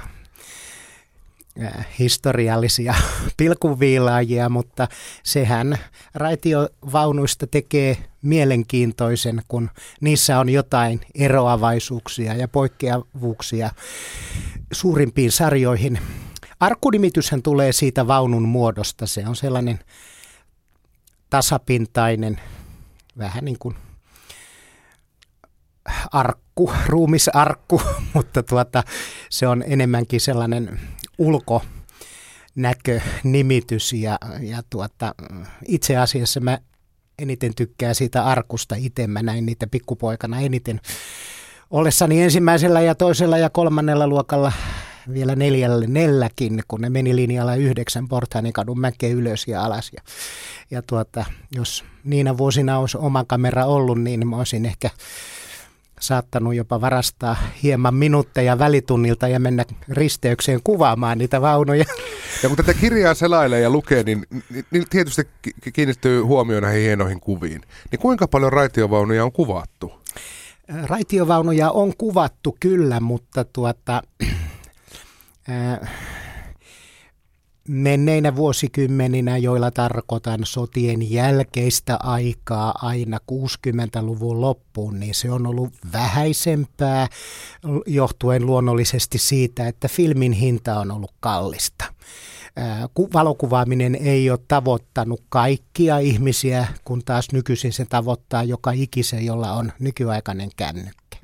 historiallisia 1.99 2.93
pilkuviilaajia, 3.37 4.49
mutta 4.49 4.87
sehän 5.23 5.77
raitiovaunuista 6.13 7.47
tekee 7.47 7.97
mielenkiintoisen, 8.21 9.41
kun 9.47 9.69
niissä 10.01 10.39
on 10.39 10.49
jotain 10.49 11.01
eroavaisuuksia 11.15 12.33
ja 12.33 12.47
poikkeavuuksia 12.47 13.69
suurimpiin 14.71 15.31
sarjoihin. 15.31 15.99
Arkkunimityshän 16.59 17.41
tulee 17.41 17.71
siitä 17.71 18.07
vaunun 18.07 18.47
muodosta. 18.47 19.07
Se 19.07 19.27
on 19.27 19.35
sellainen 19.35 19.79
tasapintainen, 21.29 22.39
vähän 23.17 23.45
niin 23.45 23.59
kuin 23.59 23.75
arkku, 26.11 26.71
ruumisarkku, 26.85 27.81
mutta 28.13 28.43
tuota, 28.43 28.83
se 29.29 29.47
on 29.47 29.63
enemmänkin 29.67 30.21
sellainen 30.21 30.79
ulkonäkönimitys 31.17 33.93
ja, 33.93 34.17
ja 34.41 34.63
tuota, 34.69 35.15
itse 35.67 35.97
asiassa 35.97 36.39
mä 36.39 36.59
eniten 37.19 37.55
tykkään 37.55 37.95
siitä 37.95 38.25
arkusta 38.25 38.75
itse. 38.75 39.07
Mä 39.07 39.23
näin 39.23 39.45
niitä 39.45 39.67
pikkupoikana 39.67 40.39
eniten 40.39 40.81
ollessani 41.71 42.21
ensimmäisellä 42.21 42.81
ja 42.81 42.95
toisella 42.95 43.37
ja 43.37 43.49
kolmannella 43.49 44.07
luokalla 44.07 44.51
vielä 45.13 45.35
neljälle 45.35 45.87
nelläkin, 45.87 46.63
kun 46.67 46.81
ne 46.81 46.89
meni 46.89 47.15
linjalla 47.15 47.55
yhdeksän 47.55 48.07
Portaanin 48.07 48.53
kadun 48.53 48.79
mäkeä 48.79 49.09
ylös 49.09 49.47
ja 49.47 49.63
alas. 49.63 49.91
Ja, 49.95 50.01
ja 50.71 50.81
tuota, 50.81 51.25
jos 51.55 51.83
niinä 52.03 52.37
vuosina 52.37 52.79
olisi 52.79 52.97
oma 52.97 53.23
kamera 53.27 53.65
ollut, 53.65 54.01
niin 54.01 54.27
mä 54.27 54.37
olisin 54.37 54.65
ehkä 54.65 54.89
saattanut 56.07 56.55
jopa 56.55 56.81
varastaa 56.81 57.35
hieman 57.63 57.95
minuutteja 57.95 58.59
välitunnilta 58.59 59.27
ja 59.27 59.39
mennä 59.39 59.65
risteykseen 59.89 60.59
kuvaamaan 60.63 61.17
niitä 61.17 61.41
vaunuja. 61.41 61.85
Ja 62.43 62.49
kun 62.49 62.57
tätä 62.57 62.73
kirjaa 62.73 63.13
selailee 63.13 63.61
ja 63.61 63.69
lukee, 63.69 64.03
niin, 64.03 64.25
niin 64.71 64.85
tietysti 64.89 65.27
kiinnittyy 65.73 66.21
huomioon 66.21 66.63
näihin 66.63 66.81
hienoihin 66.81 67.19
kuviin. 67.19 67.61
Niin 67.91 67.99
kuinka 67.99 68.27
paljon 68.27 68.53
raitiovaunuja 68.53 69.25
on 69.25 69.31
kuvattu? 69.31 69.93
Raitiovaunuja 70.83 71.71
on 71.71 71.93
kuvattu 71.97 72.57
kyllä, 72.59 72.99
mutta 72.99 73.43
tuota, 73.43 74.01
äh, 75.49 75.89
menneinä 77.67 78.35
vuosikymmeninä, 78.35 79.37
joilla 79.37 79.71
tarkoitan 79.71 80.39
sotien 80.43 81.11
jälkeistä 81.11 81.97
aikaa 82.03 82.73
aina 82.81 83.19
60-luvun 83.31 84.41
loppuun, 84.41 84.99
niin 84.99 85.15
se 85.15 85.31
on 85.31 85.47
ollut 85.47 85.73
vähäisempää 85.93 87.07
johtuen 87.85 88.45
luonnollisesti 88.45 89.17
siitä, 89.17 89.67
että 89.67 89.87
filmin 89.87 90.31
hinta 90.31 90.79
on 90.79 90.91
ollut 90.91 91.13
kallista. 91.19 91.85
Valokuvaaminen 93.13 93.95
ei 93.95 94.29
ole 94.29 94.39
tavoittanut 94.47 95.21
kaikkia 95.29 95.97
ihmisiä, 95.97 96.67
kun 96.83 97.01
taas 97.05 97.27
nykyisin 97.31 97.73
se 97.73 97.85
tavoittaa 97.85 98.43
joka 98.43 98.71
ikisen, 98.71 99.25
jolla 99.25 99.51
on 99.53 99.71
nykyaikainen 99.79 100.49
kännykkä. 100.55 101.17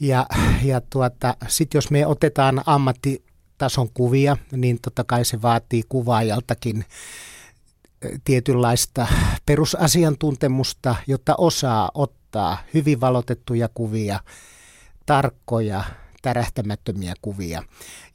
Ja, 0.00 0.26
ja 0.62 0.80
tuota, 0.80 1.36
sitten 1.48 1.78
jos 1.78 1.90
me 1.90 2.06
otetaan 2.06 2.62
ammatti 2.66 3.24
tason 3.58 3.88
kuvia, 3.94 4.36
niin 4.52 4.78
totta 4.82 5.04
kai 5.04 5.24
se 5.24 5.42
vaatii 5.42 5.82
kuvaajaltakin 5.88 6.84
tietynlaista 8.24 9.06
perusasiantuntemusta, 9.46 10.96
jotta 11.06 11.34
osaa 11.38 11.90
ottaa 11.94 12.58
hyvin 12.74 13.00
valotettuja 13.00 13.68
kuvia, 13.74 14.20
tarkkoja, 15.06 15.84
tärähtämättömiä 16.22 17.14
kuvia. 17.22 17.62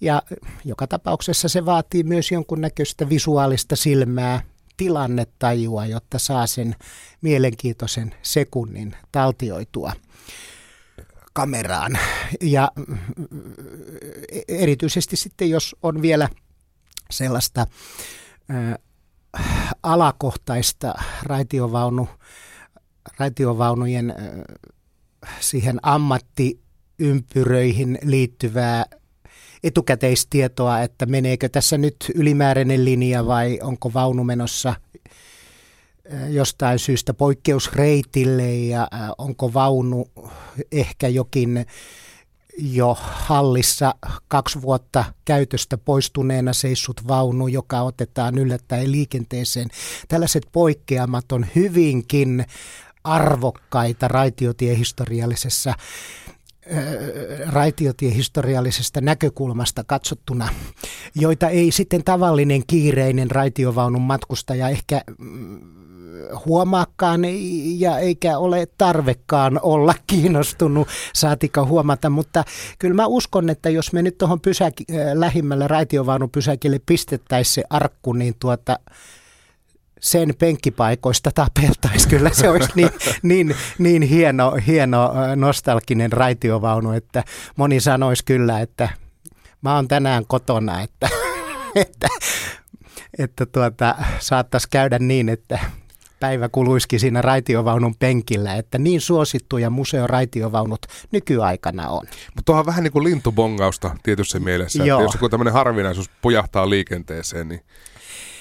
Ja 0.02 0.22
joka 0.66 0.88
tapauksessa 0.88 1.50
se 1.50 1.66
vaatii 1.66 2.04
myös 2.04 2.32
jonkunnäköistä 2.32 3.10
visuaalista 3.10 3.76
silmää, 3.76 4.42
tilannetajua, 4.78 5.86
jotta 5.86 6.20
saa 6.20 6.48
sen 6.48 6.76
mielenkiintoisen 7.22 8.16
sekunnin 8.22 8.96
taltioitua 9.12 9.94
kameraan. 11.34 11.98
Ja 12.42 12.72
erityisesti 14.48 15.16
sitten, 15.16 15.50
jos 15.50 15.76
on 15.84 16.02
vielä 16.02 16.30
sellaista 17.12 17.68
alakohtaista 19.84 20.94
raitiovaunu, 21.24 22.08
raitiovaunujen 23.18 24.16
siihen 25.40 25.80
ammattiympyröihin 25.82 28.00
liittyvää 28.04 28.86
etukäteistietoa, 29.64 30.82
että 30.82 31.06
meneekö 31.06 31.50
tässä 31.50 31.78
nyt 31.78 31.96
ylimääräinen 32.16 32.86
linja 32.86 33.26
vai 33.26 33.60
onko 33.64 33.94
vaunu 33.94 34.24
menossa 34.24 34.76
jostain 36.30 36.80
syystä 36.80 37.14
poikkeusreitille 37.14 38.54
ja 38.56 38.88
onko 39.18 39.54
vaunu 39.54 40.08
ehkä 40.72 41.08
jokin 41.08 41.66
jo 42.58 42.98
hallissa 43.00 43.96
kaksi 44.28 44.62
vuotta 44.62 45.06
käytöstä 45.26 45.78
poistuneena 45.78 46.54
seissut 46.54 47.08
vaunu, 47.08 47.48
joka 47.48 47.82
otetaan 47.82 48.38
yllättäen 48.38 48.92
liikenteeseen. 48.92 49.68
Tällaiset 50.08 50.48
poikkeamat 50.52 51.32
on 51.32 51.46
hyvinkin 51.56 52.46
arvokkaita 53.04 54.08
raitiotiehistoriallisessa 54.08 55.74
raitiotiehistoriallisesta 57.48 59.02
näkökulmasta 59.02 59.84
katsottuna, 59.84 60.50
joita 61.16 61.50
ei 61.50 61.72
sitten 61.72 62.04
tavallinen 62.04 62.64
kiireinen 62.68 63.32
raitiovaunun 63.32 64.02
matkustaja 64.02 64.70
ehkä 64.70 65.02
mm, 65.18 65.60
huomaakaan 66.46 67.22
ja 67.78 68.00
eikä 68.00 68.38
ole 68.38 68.68
tarvekaan 68.78 69.60
olla 69.64 69.94
kiinnostunut, 70.08 70.88
saatika 71.14 71.66
huomata, 71.66 72.10
mutta 72.10 72.44
kyllä 72.80 72.96
mä 72.96 73.06
uskon, 73.06 73.50
että 73.50 73.70
jos 73.70 73.94
me 73.94 74.02
nyt 74.02 74.18
tuohon 74.18 74.42
pysäki, 74.42 74.86
lähimmälle 75.14 75.68
raitiovaunun 75.68 76.30
pysäkille 76.30 76.80
pistettäisiin 76.86 77.54
se 77.54 77.64
arkku, 77.70 78.14
niin 78.14 78.36
tuota, 78.40 78.80
sen 80.00 80.34
penkkipaikoista 80.40 81.32
tapeltaisiin. 81.36 82.10
Kyllä 82.18 82.30
se 82.34 82.50
olisi 82.50 82.72
niin, 82.76 82.90
niin, 83.24 83.56
niin 83.78 84.02
hieno, 84.02 84.54
hieno 84.68 85.14
nostalginen 85.36 86.12
raitiovaunu, 86.12 86.92
että 86.92 87.24
moni 87.56 87.80
sanoisi 87.80 88.26
kyllä, 88.26 88.60
että 88.60 88.90
mä 89.62 89.76
oon 89.76 89.88
tänään 89.88 90.26
kotona, 90.28 90.82
että, 90.82 91.10
että, 91.76 92.08
että 93.18 93.46
tuota, 93.46 93.96
saattaisi 94.20 94.68
käydä 94.70 95.00
niin, 95.00 95.30
että 95.30 95.60
päivä 96.20 96.50
kuluisikin 96.50 97.00
siinä 97.00 97.22
raitiovaunun 97.22 97.96
penkillä, 98.00 98.56
että 98.56 98.78
niin 98.78 99.02
suosittuja 99.02 99.70
museoraitiovaunut 99.70 100.86
nykyaikana 101.12 101.90
on. 101.90 102.06
Mutta 102.26 102.46
tuohon 102.46 102.66
vähän 102.66 102.84
niin 102.84 102.92
kuin 102.92 103.04
lintubongausta 103.04 103.96
tietyssä 104.04 104.40
mielessä, 104.40 104.84
Joo. 104.84 105.00
että 105.00 105.06
jos 105.06 105.14
joku 105.14 105.30
tämmöinen 105.30 105.54
harvinaisuus 105.54 106.10
pujahtaa 106.22 106.70
liikenteeseen, 106.70 107.48
niin 107.48 107.62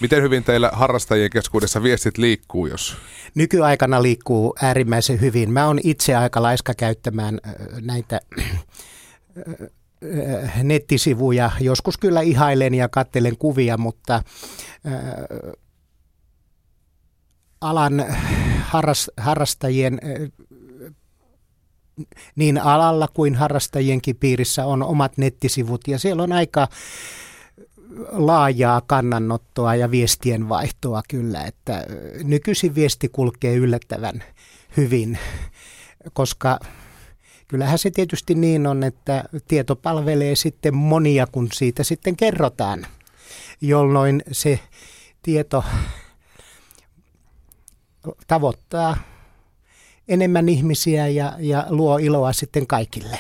Miten 0.01 0.23
hyvin 0.23 0.45
teillä 0.45 0.71
harrastajien 0.73 1.31
keskuudessa 1.31 1.83
viestit 1.83 2.19
liikkuu, 2.19 2.67
jos? 2.67 2.97
Nykyaikana 3.35 4.03
liikkuu 4.03 4.55
äärimmäisen 4.63 5.21
hyvin. 5.21 5.53
Mä 5.53 5.67
oon 5.67 5.81
itse 5.85 6.17
aika 6.17 6.43
laiska 6.43 6.75
käyttämään 6.75 7.39
näitä 7.81 8.21
nettisivuja. 10.63 11.51
Joskus 11.61 11.99
kyllä 11.99 12.21
ihailen 12.21 12.75
ja 12.75 12.89
kattelen 12.89 13.37
kuvia, 13.37 13.77
mutta 13.79 14.23
alan 17.61 18.05
harrastajien 19.17 20.01
niin 22.37 22.59
alalla 22.59 23.09
kuin 23.15 23.35
harrastajienkin 23.35 24.17
piirissä 24.17 24.67
on 24.67 24.83
omat 24.83 25.19
nettisivut 25.19 25.89
ja 25.89 25.99
siellä 25.99 26.23
on 26.23 26.33
aika 26.33 26.69
laajaa 28.11 28.81
kannanottoa 28.81 29.75
ja 29.75 29.91
viestien 29.91 30.49
vaihtoa 30.49 31.03
kyllä, 31.09 31.45
että 31.45 31.87
nykyisin 32.25 32.75
viesti 32.75 33.09
kulkee 33.09 33.55
yllättävän 33.55 34.25
hyvin, 34.77 35.19
koska 36.13 36.61
kyllähän 37.49 37.79
se 37.79 37.91
tietysti 37.91 38.35
niin 38.35 38.67
on, 38.67 38.85
että 38.85 39.25
tieto 39.49 39.77
palvelee 39.77 40.37
sitten 40.37 40.75
monia, 40.75 41.27
kun 41.33 41.49
siitä 41.53 41.85
sitten 41.85 42.17
kerrotaan, 42.17 42.87
jolloin 43.61 44.23
se 44.33 44.61
tieto 45.23 45.65
tavoittaa 48.27 48.97
enemmän 50.09 50.49
ihmisiä 50.49 51.09
ja, 51.09 51.33
ja 51.39 51.67
luo 51.69 51.99
iloa 51.99 52.33
sitten 52.33 52.67
kaikille. 52.67 53.19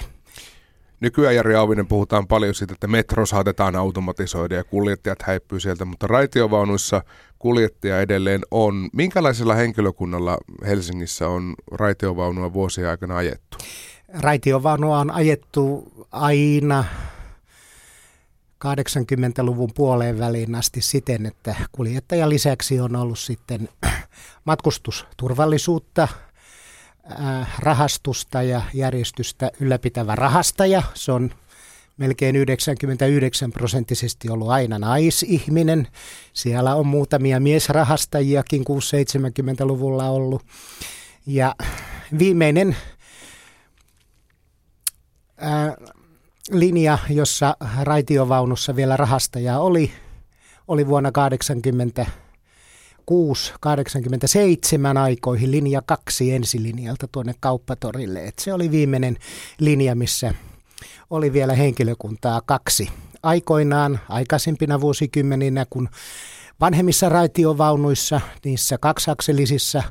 Nykyään 1.01 1.35
Jari 1.35 1.55
Auvinen 1.55 1.87
puhutaan 1.87 2.27
paljon 2.27 2.55
siitä, 2.55 2.73
että 2.73 2.87
metro 2.87 3.27
saatetaan 3.27 3.77
automatisoida 3.77 4.55
ja 4.55 4.65
kuljettajat 4.65 5.23
häipyy 5.23 5.61
sieltä, 5.61 5.85
mutta 5.85 6.07
raitiovaunuissa 6.07 7.03
kuljettaja 7.39 8.01
edelleen 8.01 8.41
on. 8.51 8.89
Minkälaisella 8.93 9.55
henkilökunnalla 9.55 10.39
Helsingissä 10.67 11.29
on 11.29 11.55
raitiovaunua 11.73 12.53
vuosien 12.53 12.89
aikana 12.89 13.17
ajettu? 13.17 13.59
Raitiovaunua 14.21 14.99
on 14.99 15.11
ajettu 15.11 15.93
aina 16.13 16.85
80-luvun 18.65 19.71
puoleen 19.75 20.19
väliin 20.19 20.55
asti 20.55 20.81
siten, 20.81 21.27
että 21.27 21.55
kuljettajan 21.73 22.31
lisäksi 22.31 22.81
on 22.81 22.97
ollut 22.97 23.19
sitten 23.19 23.69
matkustusturvallisuutta, 24.45 26.09
rahastusta 27.59 28.43
ja 28.43 28.63
järjestystä 28.75 29.51
ylläpitävä 29.61 30.15
rahastaja. 30.15 30.83
Se 30.95 31.13
on 31.13 31.31
melkein 31.97 32.37
99 32.37 33.53
prosenttisesti 33.53 34.31
ollut 34.31 34.51
aina 34.51 34.79
naisihminen. 34.79 35.89
Siellä 36.33 36.75
on 36.75 36.87
muutamia 36.87 37.41
miesrahastajiakin 37.41 38.63
6-70-luvulla 38.63 40.11
ollut. 40.11 40.43
Ja 41.27 41.55
viimeinen 42.19 42.77
ää, 45.37 45.77
linja, 46.51 46.99
jossa 47.11 47.57
raitiovaunussa 47.83 48.77
vielä 48.77 48.97
rahastaja 48.97 49.59
oli, 49.59 49.91
oli 50.69 50.87
vuonna 50.87 51.13
80 51.13 52.07
87 53.61 54.97
aikoihin 54.97 55.51
linja 55.51 55.83
kaksi 55.87 56.35
ensilinjalta 56.35 57.09
tuonne 57.13 57.35
kauppatorille. 57.41 58.25
Et 58.25 58.39
se 58.39 58.53
oli 58.53 58.71
viimeinen 58.71 59.17
linja, 59.59 59.95
missä 59.95 60.35
oli 61.11 61.33
vielä 61.33 61.55
henkilökuntaa 61.55 62.41
kaksi. 62.47 62.91
Aikoinaan, 63.23 64.01
aikaisempina 64.09 64.81
vuosikymmeninä, 64.81 65.67
kun 65.71 65.89
vanhemmissa 66.61 67.09
raitiovaunuissa, 67.09 68.21
niissä 68.45 68.79
kaksakselisissa 68.79 69.83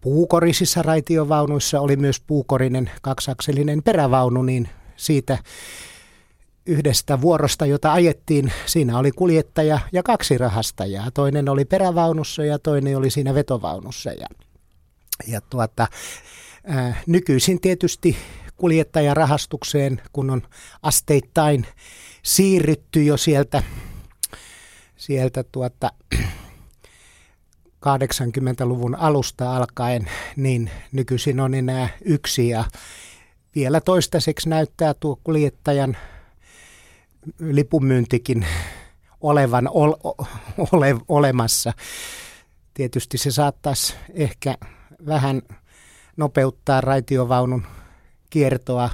puukorisissa 0.00 0.82
raitiovaunuissa 0.82 1.80
oli 1.80 1.96
myös 1.96 2.20
puukorinen 2.20 2.90
kaksakselinen 3.02 3.82
perävaunu, 3.82 4.42
niin 4.42 4.68
siitä 5.00 5.38
yhdestä 6.66 7.20
vuorosta, 7.20 7.66
jota 7.66 7.92
ajettiin. 7.92 8.52
Siinä 8.66 8.98
oli 8.98 9.10
kuljettaja 9.10 9.80
ja 9.92 10.02
kaksi 10.02 10.38
rahastajaa. 10.38 11.10
Toinen 11.10 11.48
oli 11.48 11.64
perävaunussa 11.64 12.44
ja 12.44 12.58
toinen 12.58 12.96
oli 12.96 13.10
siinä 13.10 13.34
vetovaunussa. 13.34 14.12
Ja, 14.12 14.26
ja 15.26 15.40
tuota, 15.40 15.86
ää, 16.66 17.02
nykyisin 17.06 17.60
tietysti 17.60 18.16
kuljettajarahastukseen, 18.56 20.02
kun 20.12 20.30
on 20.30 20.42
asteittain 20.82 21.66
siirrytty 22.22 23.04
jo 23.04 23.16
sieltä, 23.16 23.62
sieltä 24.96 25.44
tuota, 25.52 25.92
80-luvun 27.86 28.94
alusta 28.94 29.56
alkaen, 29.56 30.10
niin 30.36 30.70
nykyisin 30.92 31.40
on 31.40 31.54
enää 31.54 31.88
yksi 32.04 32.48
ja 32.48 32.64
vielä 33.54 33.80
toistaiseksi 33.80 34.48
näyttää 34.48 34.94
tuo 34.94 35.18
kuljettajan 35.24 35.96
lipunmyyntikin 37.40 38.46
olevan 39.20 39.68
ol, 39.68 39.92
ole, 40.72 40.96
olemassa. 41.08 41.72
Tietysti 42.74 43.18
se 43.18 43.30
saattaisi 43.30 43.94
ehkä 44.14 44.54
vähän 45.06 45.42
nopeuttaa 46.16 46.80
raitiovaunun 46.80 47.62
kiertoa, 48.30 48.90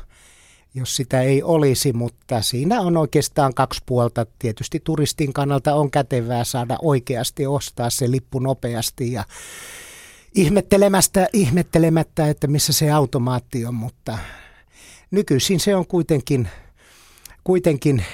jos 0.75 0.97
sitä 0.97 1.23
ei 1.23 1.43
olisi, 1.43 1.93
mutta 1.93 2.43
siinä 2.43 2.81
on 2.81 2.97
oikeastaan 2.97 3.55
kaksi 3.55 3.83
puolta. 3.87 4.27
Tietysti 4.39 4.81
turistin 4.85 5.33
kannalta 5.33 5.75
on 5.75 5.91
kätevää 5.91 6.45
saada 6.45 6.77
oikeasti 6.83 7.47
ostaa 7.47 7.91
se 7.91 8.11
lippu 8.11 8.39
nopeasti 8.39 9.13
ja 9.13 9.25
ihmettelemästä, 10.35 11.29
ihmettelemättä, 11.33 12.29
että 12.29 12.47
missä 12.47 12.73
se 12.73 12.91
automaatti 12.91 13.67
on, 13.67 13.75
mutta 13.75 14.19
nykyisin 15.11 15.61
se 15.61 15.77
on 15.77 15.87
kuitenkin– 15.87 16.49
kuitenkin 17.47 18.05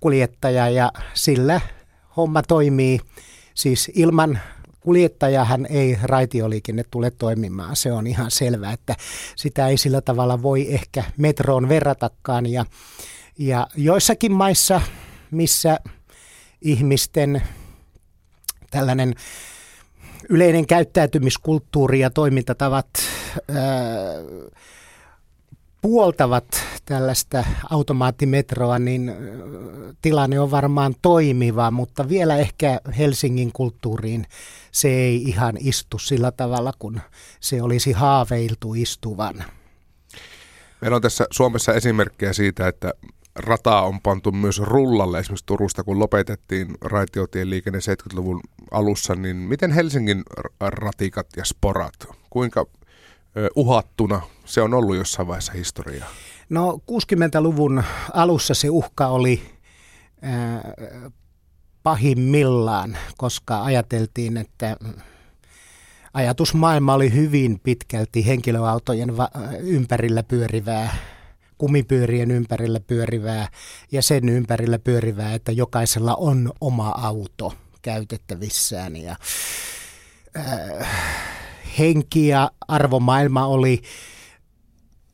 kuljettaja 0.00 0.68
ja 0.68 0.92
sillä 1.14 1.60
homma 2.16 2.42
toimii. 2.42 3.00
Siis 3.54 3.90
ilman 3.94 4.38
kuljettajahan 4.80 5.66
ei 5.66 5.98
raitioliikenne 6.02 6.84
tule 6.90 7.10
toimimaan. 7.10 7.76
Se 7.76 7.92
on 7.92 8.06
ihan 8.06 8.30
selvää, 8.30 8.72
että 8.72 8.96
sitä 9.36 9.68
ei 9.68 9.78
sillä 9.78 10.00
tavalla 10.00 10.42
voi 10.42 10.74
ehkä 10.74 11.04
metroon 11.16 11.68
verratakaan. 11.68 12.46
Ja, 12.46 12.66
ja 13.38 13.66
joissakin 13.76 14.32
maissa, 14.32 14.80
missä 15.30 15.80
ihmisten 16.62 17.42
tällainen 18.70 19.14
yleinen 20.28 20.66
käyttäytymiskulttuuri 20.66 22.00
ja 22.00 22.10
toimintatavat 22.10 22.88
ää, 23.48 23.56
puoltavat 25.80 26.44
tällaista 26.84 27.44
automaattimetroa, 27.70 28.78
niin 28.78 29.12
tilanne 30.02 30.40
on 30.40 30.50
varmaan 30.50 30.94
toimiva, 31.02 31.70
mutta 31.70 32.08
vielä 32.08 32.36
ehkä 32.36 32.80
Helsingin 32.98 33.52
kulttuuriin 33.52 34.26
se 34.72 34.88
ei 34.88 35.22
ihan 35.22 35.56
istu 35.60 35.98
sillä 35.98 36.32
tavalla, 36.32 36.72
kun 36.78 37.00
se 37.40 37.62
olisi 37.62 37.92
haaveiltu 37.92 38.74
istuvan. 38.74 39.44
Meillä 40.80 40.96
on 40.96 41.02
tässä 41.02 41.26
Suomessa 41.30 41.74
esimerkkejä 41.74 42.32
siitä, 42.32 42.68
että 42.68 42.92
rataa 43.36 43.82
on 43.82 44.00
pantu 44.00 44.32
myös 44.32 44.58
rullalle 44.58 45.18
esimerkiksi 45.18 45.46
Turusta, 45.46 45.84
kun 45.84 45.98
lopetettiin 45.98 46.74
raitiotien 46.80 47.50
liikenne 47.50 47.78
70-luvun 47.78 48.40
alussa, 48.70 49.14
niin 49.14 49.36
miten 49.36 49.72
Helsingin 49.72 50.22
ratikat 50.60 51.26
ja 51.36 51.44
sporat, 51.44 51.94
kuinka 52.30 52.66
uhattuna 53.56 54.22
se 54.44 54.62
on 54.62 54.74
ollut 54.74 54.96
jossain 54.96 55.28
vaiheessa 55.28 55.52
historiaa? 55.52 56.08
No 56.48 56.80
60-luvun 56.90 57.82
alussa 58.14 58.54
se 58.54 58.70
uhka 58.70 59.06
oli 59.06 59.42
pahimmillaan, 61.82 62.98
koska 63.16 63.64
ajateltiin, 63.64 64.36
että 64.36 64.76
ajatusmaailma 66.14 66.94
oli 66.94 67.12
hyvin 67.12 67.60
pitkälti 67.62 68.26
henkilöautojen 68.26 69.12
ympärillä 69.60 70.22
pyörivää 70.22 70.96
kumipyörien 71.60 72.30
ympärillä 72.30 72.80
pyörivää 72.80 73.48
ja 73.92 74.02
sen 74.02 74.28
ympärillä 74.28 74.78
pyörivää, 74.78 75.34
että 75.34 75.52
jokaisella 75.52 76.14
on 76.14 76.52
oma 76.60 76.88
auto 76.88 77.54
käytettävissään. 77.82 78.96
Ja, 78.96 79.16
äh, 80.36 80.88
henki 81.78 82.28
ja 82.28 82.50
arvomaailma 82.68 83.46
oli 83.46 83.82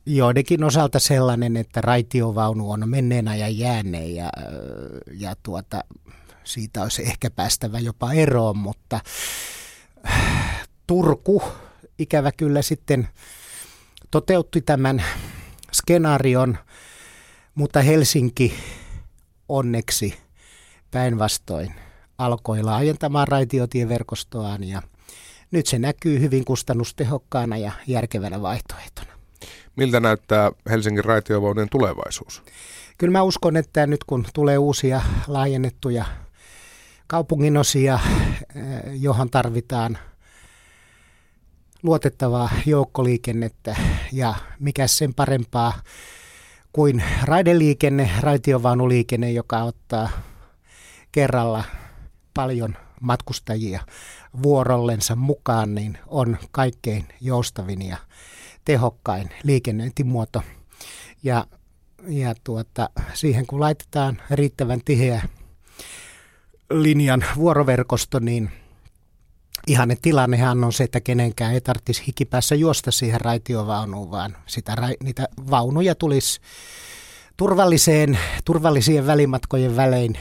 joidenkin 0.05 0.63
osalta 0.63 0.99
sellainen, 0.99 1.57
että 1.57 1.81
raitiovaunu 1.81 2.71
on 2.71 2.89
menneen 2.89 3.27
ajan 3.27 3.57
jääneen 3.57 4.15
ja, 4.15 4.25
äh, 4.37 4.43
ja 5.13 5.35
tuota, 5.43 5.83
siitä 6.43 6.83
olisi 6.83 7.01
ehkä 7.01 7.29
päästävä 7.29 7.79
jopa 7.79 8.13
eroon, 8.13 8.57
mutta 8.57 8.99
äh, 10.07 10.67
Turku 10.87 11.43
ikävä 11.99 12.31
kyllä 12.31 12.61
sitten 12.61 13.07
toteutti 14.11 14.61
tämän 14.61 15.03
skenaarion, 15.71 16.57
mutta 17.55 17.81
Helsinki 17.81 18.53
onneksi 19.49 20.17
päinvastoin 20.91 21.73
alkoi 22.17 22.63
laajentamaan 22.63 23.27
raitiotieverkostoaan 23.27 24.63
ja 24.63 24.81
nyt 25.51 25.65
se 25.65 25.79
näkyy 25.79 26.19
hyvin 26.19 26.45
kustannustehokkaana 26.45 27.57
ja 27.57 27.71
järkevänä 27.87 28.41
vaihtoehtona. 28.41 29.13
Miltä 29.75 29.99
näyttää 29.99 30.51
Helsingin 30.69 31.05
raitiovaunujen 31.05 31.69
tulevaisuus? 31.69 32.43
Kyllä 32.97 33.11
mä 33.11 33.21
uskon, 33.21 33.57
että 33.57 33.87
nyt 33.87 34.03
kun 34.03 34.25
tulee 34.33 34.57
uusia 34.57 35.01
laajennettuja 35.27 36.05
kaupunginosia, 37.07 37.99
eh, 38.55 39.01
johon 39.01 39.29
tarvitaan 39.29 39.97
luotettavaa 41.83 42.49
joukkoliikennettä 42.65 43.75
ja 44.11 44.33
mikä 44.59 44.87
sen 44.87 45.13
parempaa 45.13 45.73
kuin 46.73 47.03
raideliikenne, 47.23 48.11
raitiovaunuliikenne, 48.21 49.31
joka 49.31 49.63
ottaa 49.63 50.09
kerralla 51.11 51.63
paljon 52.33 52.77
matkustajia 53.01 53.81
vuorollensa 54.43 55.15
mukaan, 55.15 55.75
niin 55.75 55.97
on 56.07 56.37
kaikkein 56.51 57.07
joustavin 57.21 57.81
ja 57.81 57.97
tehokkain 58.65 59.29
liikennöintimuoto. 59.43 60.41
Ja, 61.23 61.47
ja 62.07 62.35
tuota, 62.43 62.89
siihen 63.13 63.47
kun 63.47 63.59
laitetaan 63.59 64.21
riittävän 64.31 64.81
tiheä 64.85 65.21
linjan 66.69 67.25
vuoroverkosto, 67.35 68.19
niin– 68.19 68.49
ihanne 69.67 69.97
tilannehan 70.01 70.63
on 70.63 70.73
se, 70.73 70.83
että 70.83 71.01
kenenkään 71.01 71.53
ei 71.53 71.61
tarvitsisi 71.61 72.03
hikipäässä 72.07 72.55
juosta 72.55 72.91
siihen 72.91 73.21
raitiovaunuun, 73.21 74.11
vaan 74.11 74.37
sitä, 74.45 74.75
niitä 75.03 75.27
vaunuja 75.51 75.95
tulisi 75.95 76.39
turvalliseen, 77.37 78.19
turvallisien 78.45 79.07
välimatkojen 79.07 79.75
välein 79.75 80.17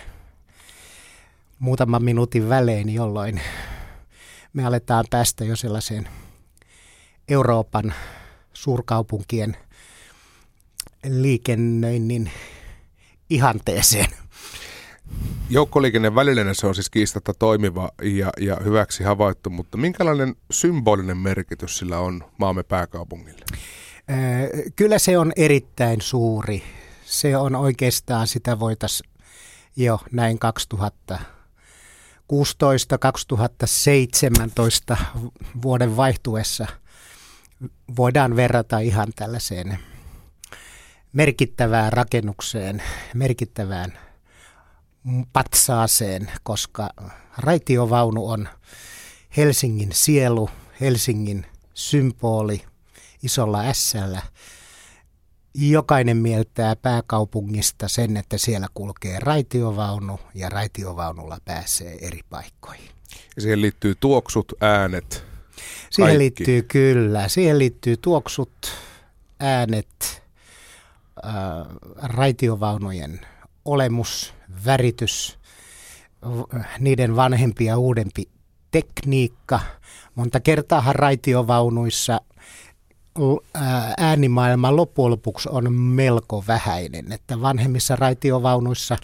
muutaman 1.58 2.04
minuutin 2.04 2.48
välein, 2.48 2.94
jolloin 2.94 3.40
me 4.52 4.64
aletaan 4.64 5.04
päästä 5.10 5.44
jo 5.44 5.56
sellaiseen 5.56 6.08
Euroopan 7.28 7.94
suurkaupunkien 8.52 9.56
liikennöinnin 11.04 12.30
ihanteeseen. 13.30 14.10
Joukkoliikenne 15.50 16.14
välillinen 16.14 16.54
se 16.54 16.66
on 16.66 16.74
siis 16.74 16.90
kiistatta 16.90 17.34
toimiva 17.34 17.90
ja, 18.02 18.30
ja 18.40 18.56
hyväksi 18.64 19.04
havaittu, 19.04 19.50
mutta 19.50 19.78
minkälainen 19.78 20.34
symbolinen 20.50 21.16
merkitys 21.16 21.78
sillä 21.78 21.98
on 21.98 22.24
maamme 22.38 22.62
pääkaupungille? 22.62 23.44
Kyllä 24.76 24.98
se 24.98 25.18
on 25.18 25.32
erittäin 25.36 26.00
suuri. 26.00 26.62
Se 27.04 27.36
on 27.36 27.54
oikeastaan, 27.54 28.26
sitä 28.26 28.60
voitaisiin 28.60 29.10
jo 29.76 30.00
näin 30.12 30.38
2016-2017 34.92 34.96
vuoden 35.62 35.96
vaihtuessa 35.96 36.66
voidaan 37.96 38.36
verrata 38.36 38.78
ihan 38.78 39.08
tällaiseen 39.16 39.78
merkittävään 41.12 41.92
rakennukseen, 41.92 42.82
merkittävään 43.14 43.98
patsaaseen, 45.32 46.30
koska 46.42 46.90
raitiovaunu 47.38 48.28
on 48.28 48.48
Helsingin 49.36 49.92
sielu, 49.92 50.50
Helsingin 50.80 51.46
symboli 51.74 52.64
isolla 53.22 53.60
ässällä. 53.60 54.22
Jokainen 55.58 56.16
mieltää 56.16 56.76
pääkaupungista 56.76 57.88
sen, 57.88 58.16
että 58.16 58.38
siellä 58.38 58.66
kulkee 58.74 59.20
raitiovaunu 59.20 60.20
ja 60.34 60.48
raitiovaunulla 60.48 61.38
pääsee 61.44 61.98
eri 62.00 62.20
paikkoihin. 62.30 62.88
Ja 63.36 63.42
siihen 63.42 63.60
liittyy 63.60 63.94
tuoksut, 64.00 64.52
äänet, 64.60 65.24
Siihen 65.90 66.06
kaikki. 66.06 66.18
liittyy 66.18 66.62
kyllä. 66.62 67.28
Siihen 67.28 67.58
liittyy 67.58 67.96
tuoksut, 67.96 68.52
äänet, 69.40 70.22
äh, 71.26 71.32
raitiovaunujen 72.02 73.20
olemus, 73.64 74.34
väritys, 74.64 75.38
niiden 76.78 77.16
vanhempi 77.16 77.64
ja 77.64 77.78
uudempi 77.78 78.28
tekniikka. 78.70 79.60
Monta 80.14 80.40
kertaa 80.40 80.84
raitiovaunuissa 80.92 82.20
äänimaailma 83.98 84.76
loppujen 84.76 85.10
lopuksi 85.10 85.48
on 85.52 85.72
melko 85.72 86.44
vähäinen, 86.48 87.12
että 87.12 87.40
vanhemmissa 87.40 87.96
raitiovaunuissa 87.96 88.96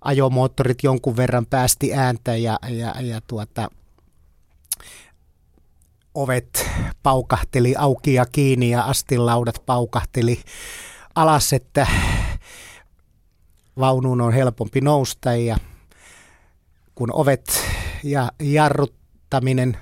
ajomoottorit 0.00 0.82
jonkun 0.82 1.16
verran 1.16 1.46
päästi 1.46 1.94
ääntä 1.94 2.36
ja, 2.36 2.58
ja, 2.68 2.94
ja 3.00 3.20
tuota, 3.26 3.70
ovet 6.14 6.70
paukahteli 7.02 7.74
auki 7.78 8.14
ja 8.14 8.26
kiinni 8.26 8.70
ja 8.70 8.82
astinlaudat 8.82 9.62
paukahteli 9.66 10.40
alas, 11.14 11.52
että 11.52 11.86
vaunuun 13.78 14.20
on 14.20 14.32
helpompi 14.32 14.80
nousta 14.80 15.34
ja 15.34 15.56
kun 16.94 17.12
ovet 17.12 17.60
ja 18.04 18.32
jarruttaminen 18.42 19.76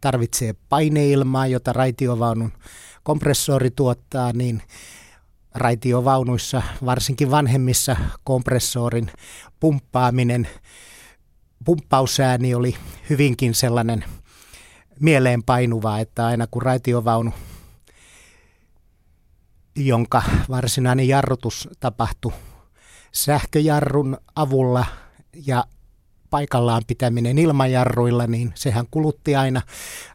tarvitsee 0.00 0.54
paineilmaa, 0.68 1.46
jota 1.46 1.72
raitiovaunun 1.72 2.52
kompressori 3.02 3.70
tuottaa, 3.70 4.32
niin 4.32 4.62
raitiovaunuissa, 5.54 6.62
varsinkin 6.84 7.30
vanhemmissa 7.30 7.96
kompressorin 8.24 9.10
pumppaaminen, 9.60 10.48
pumppausääni 11.64 12.54
oli 12.54 12.76
hyvinkin 13.10 13.54
sellainen 13.54 14.04
mieleenpainuva, 15.00 15.98
että 15.98 16.26
aina 16.26 16.46
kun 16.46 16.62
raitiovaunu, 16.62 17.32
jonka 19.76 20.22
varsinainen 20.48 21.08
jarrutus 21.08 21.68
tapahtui 21.80 22.32
sähköjarrun 23.12 24.16
avulla 24.36 24.86
ja 25.46 25.64
paikallaan 26.30 26.82
pitäminen 26.86 27.38
ilmajarruilla, 27.38 28.26
niin 28.26 28.52
sehän 28.54 28.86
kulutti 28.90 29.36
aina 29.36 29.62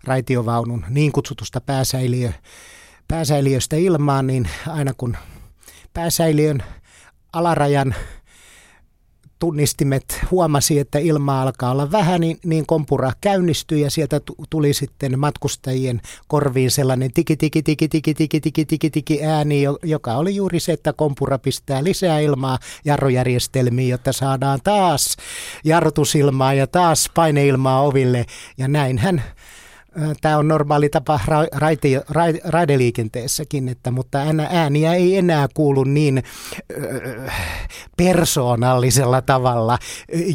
raitiovaunun 0.04 0.86
niin 0.90 1.12
kutsutusta 1.12 1.62
pääsäiliö, 1.62 2.34
pääsäiliöstä 3.08 3.76
ilmaan, 3.76 4.28
niin 4.28 4.50
aina 4.68 4.94
kun 4.94 5.18
pääsäiliön 5.94 6.64
alarajan 7.34 7.96
tunnistimet 9.44 10.20
huomasi, 10.32 10.80
että 10.80 11.00
ilma 11.00 11.42
alkaa 11.42 11.72
olla 11.72 11.92
vähän, 11.92 12.22
niin, 12.22 12.38
niin 12.46 12.66
kompura 12.66 13.12
käynnistyi 13.22 13.82
ja 13.82 13.92
sieltä 13.92 14.22
tuli 14.50 14.74
sitten 14.74 15.20
matkustajien 15.20 16.02
korviin 16.28 16.72
sellainen 16.72 17.14
tiki 17.14 17.38
tiki 17.38 17.64
tiki 17.64 17.88
tiki 17.88 18.14
tiki 18.14 18.40
tiki 18.42 18.66
tiki 18.66 18.90
tiki 18.90 19.26
ääni, 19.26 19.64
joka 19.84 20.14
oli 20.14 20.36
juuri 20.36 20.60
se, 20.60 20.72
että 20.74 20.94
kompura 20.94 21.40
pistää 21.40 21.84
lisää 21.84 22.20
ilmaa 22.20 22.60
jarrujärjestelmiin, 22.86 23.90
jotta 23.90 24.14
saadaan 24.14 24.60
taas 24.64 25.18
jarrutusilmaa 25.64 26.54
ja 26.54 26.68
taas 26.68 27.10
paineilmaa 27.14 27.82
oville. 27.82 28.26
Ja 28.58 28.68
näin 28.68 28.98
hän 28.98 29.24
Tämä 30.22 30.38
on 30.38 30.48
normaali 30.48 30.90
tapa 30.90 31.20
ra- 31.26 31.60
raite, 31.60 31.88
ra- 31.98 32.42
raideliikenteessäkin, 32.44 33.70
että, 33.70 33.92
mutta 33.92 34.20
ääniä 34.50 34.94
ei 34.94 35.18
enää 35.18 35.48
kuulu 35.54 35.84
niin 35.84 36.24
äh, 37.28 37.36
persoonallisella 37.98 39.22
tavalla, 39.22 39.78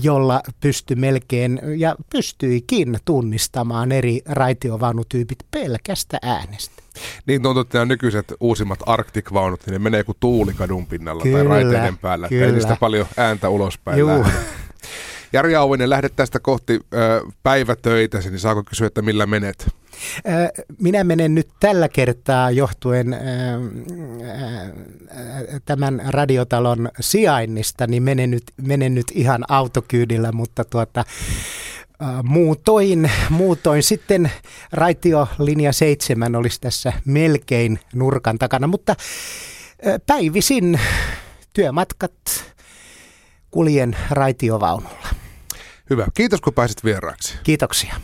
jolla 0.02 0.40
pysty 0.60 0.94
melkein 0.94 1.60
ja 1.76 1.96
pystyikin 2.10 2.98
tunnistamaan 3.04 3.92
eri 3.92 4.20
raitiovaunutyypit 4.26 5.38
pelkästä 5.50 6.18
äänestä. 6.22 6.82
Niin 7.26 7.42
tuntuu, 7.42 7.60
että 7.60 7.78
nämä 7.78 7.86
nykyiset 7.86 8.34
uusimmat 8.40 8.78
Arctic-vaunut, 8.86 9.60
niin 9.66 9.72
ne 9.72 9.78
menee 9.78 10.04
kuin 10.04 10.16
tuulikadun 10.20 10.86
pinnalla 10.86 11.22
kyllä, 11.22 11.38
tai 11.38 11.46
raiteiden 11.46 11.98
päällä. 11.98 12.28
Kyllä. 12.28 12.46
Ei 12.46 12.52
niistä 12.52 12.76
paljon 12.80 13.06
ääntä 13.16 13.48
ulospäin 13.48 13.98
Juu. 13.98 14.24
Jari 15.32 15.54
Auvinen, 15.54 15.90
lähdet 15.90 16.16
tästä 16.16 16.40
kohti 16.40 16.80
ö, 16.94 17.20
päivätöitäsi, 17.42 18.30
niin 18.30 18.40
saako 18.40 18.64
kysyä, 18.64 18.86
että 18.86 19.02
millä 19.02 19.26
menet? 19.26 19.66
Minä 20.80 21.04
menen 21.04 21.34
nyt 21.34 21.48
tällä 21.60 21.88
kertaa 21.88 22.50
johtuen 22.50 23.16
tämän 25.64 26.02
radiotalon 26.08 26.88
sijainnista, 27.00 27.86
niin 27.86 28.02
menen 28.02 28.30
nyt, 28.30 28.44
menen 28.62 28.94
nyt 28.94 29.06
ihan 29.14 29.44
autokyydillä, 29.48 30.32
mutta 30.32 30.64
tuota, 30.64 31.04
muutoin, 32.22 33.10
muutoin 33.30 33.82
sitten 33.82 34.30
raitiolinja 34.72 35.72
7 35.72 36.36
olisi 36.36 36.60
tässä 36.60 36.92
melkein 37.04 37.80
nurkan 37.94 38.38
takana, 38.38 38.66
mutta 38.66 38.96
päivisin 40.06 40.80
työmatkat 41.52 42.12
kuljen 43.50 43.96
raitiovaunulla. 44.10 45.08
Hyvä. 45.90 46.06
Kiitos 46.14 46.40
kun 46.40 46.54
pääsit 46.54 46.84
vieraaksi. 46.84 47.34
Kiitoksia. 47.42 47.94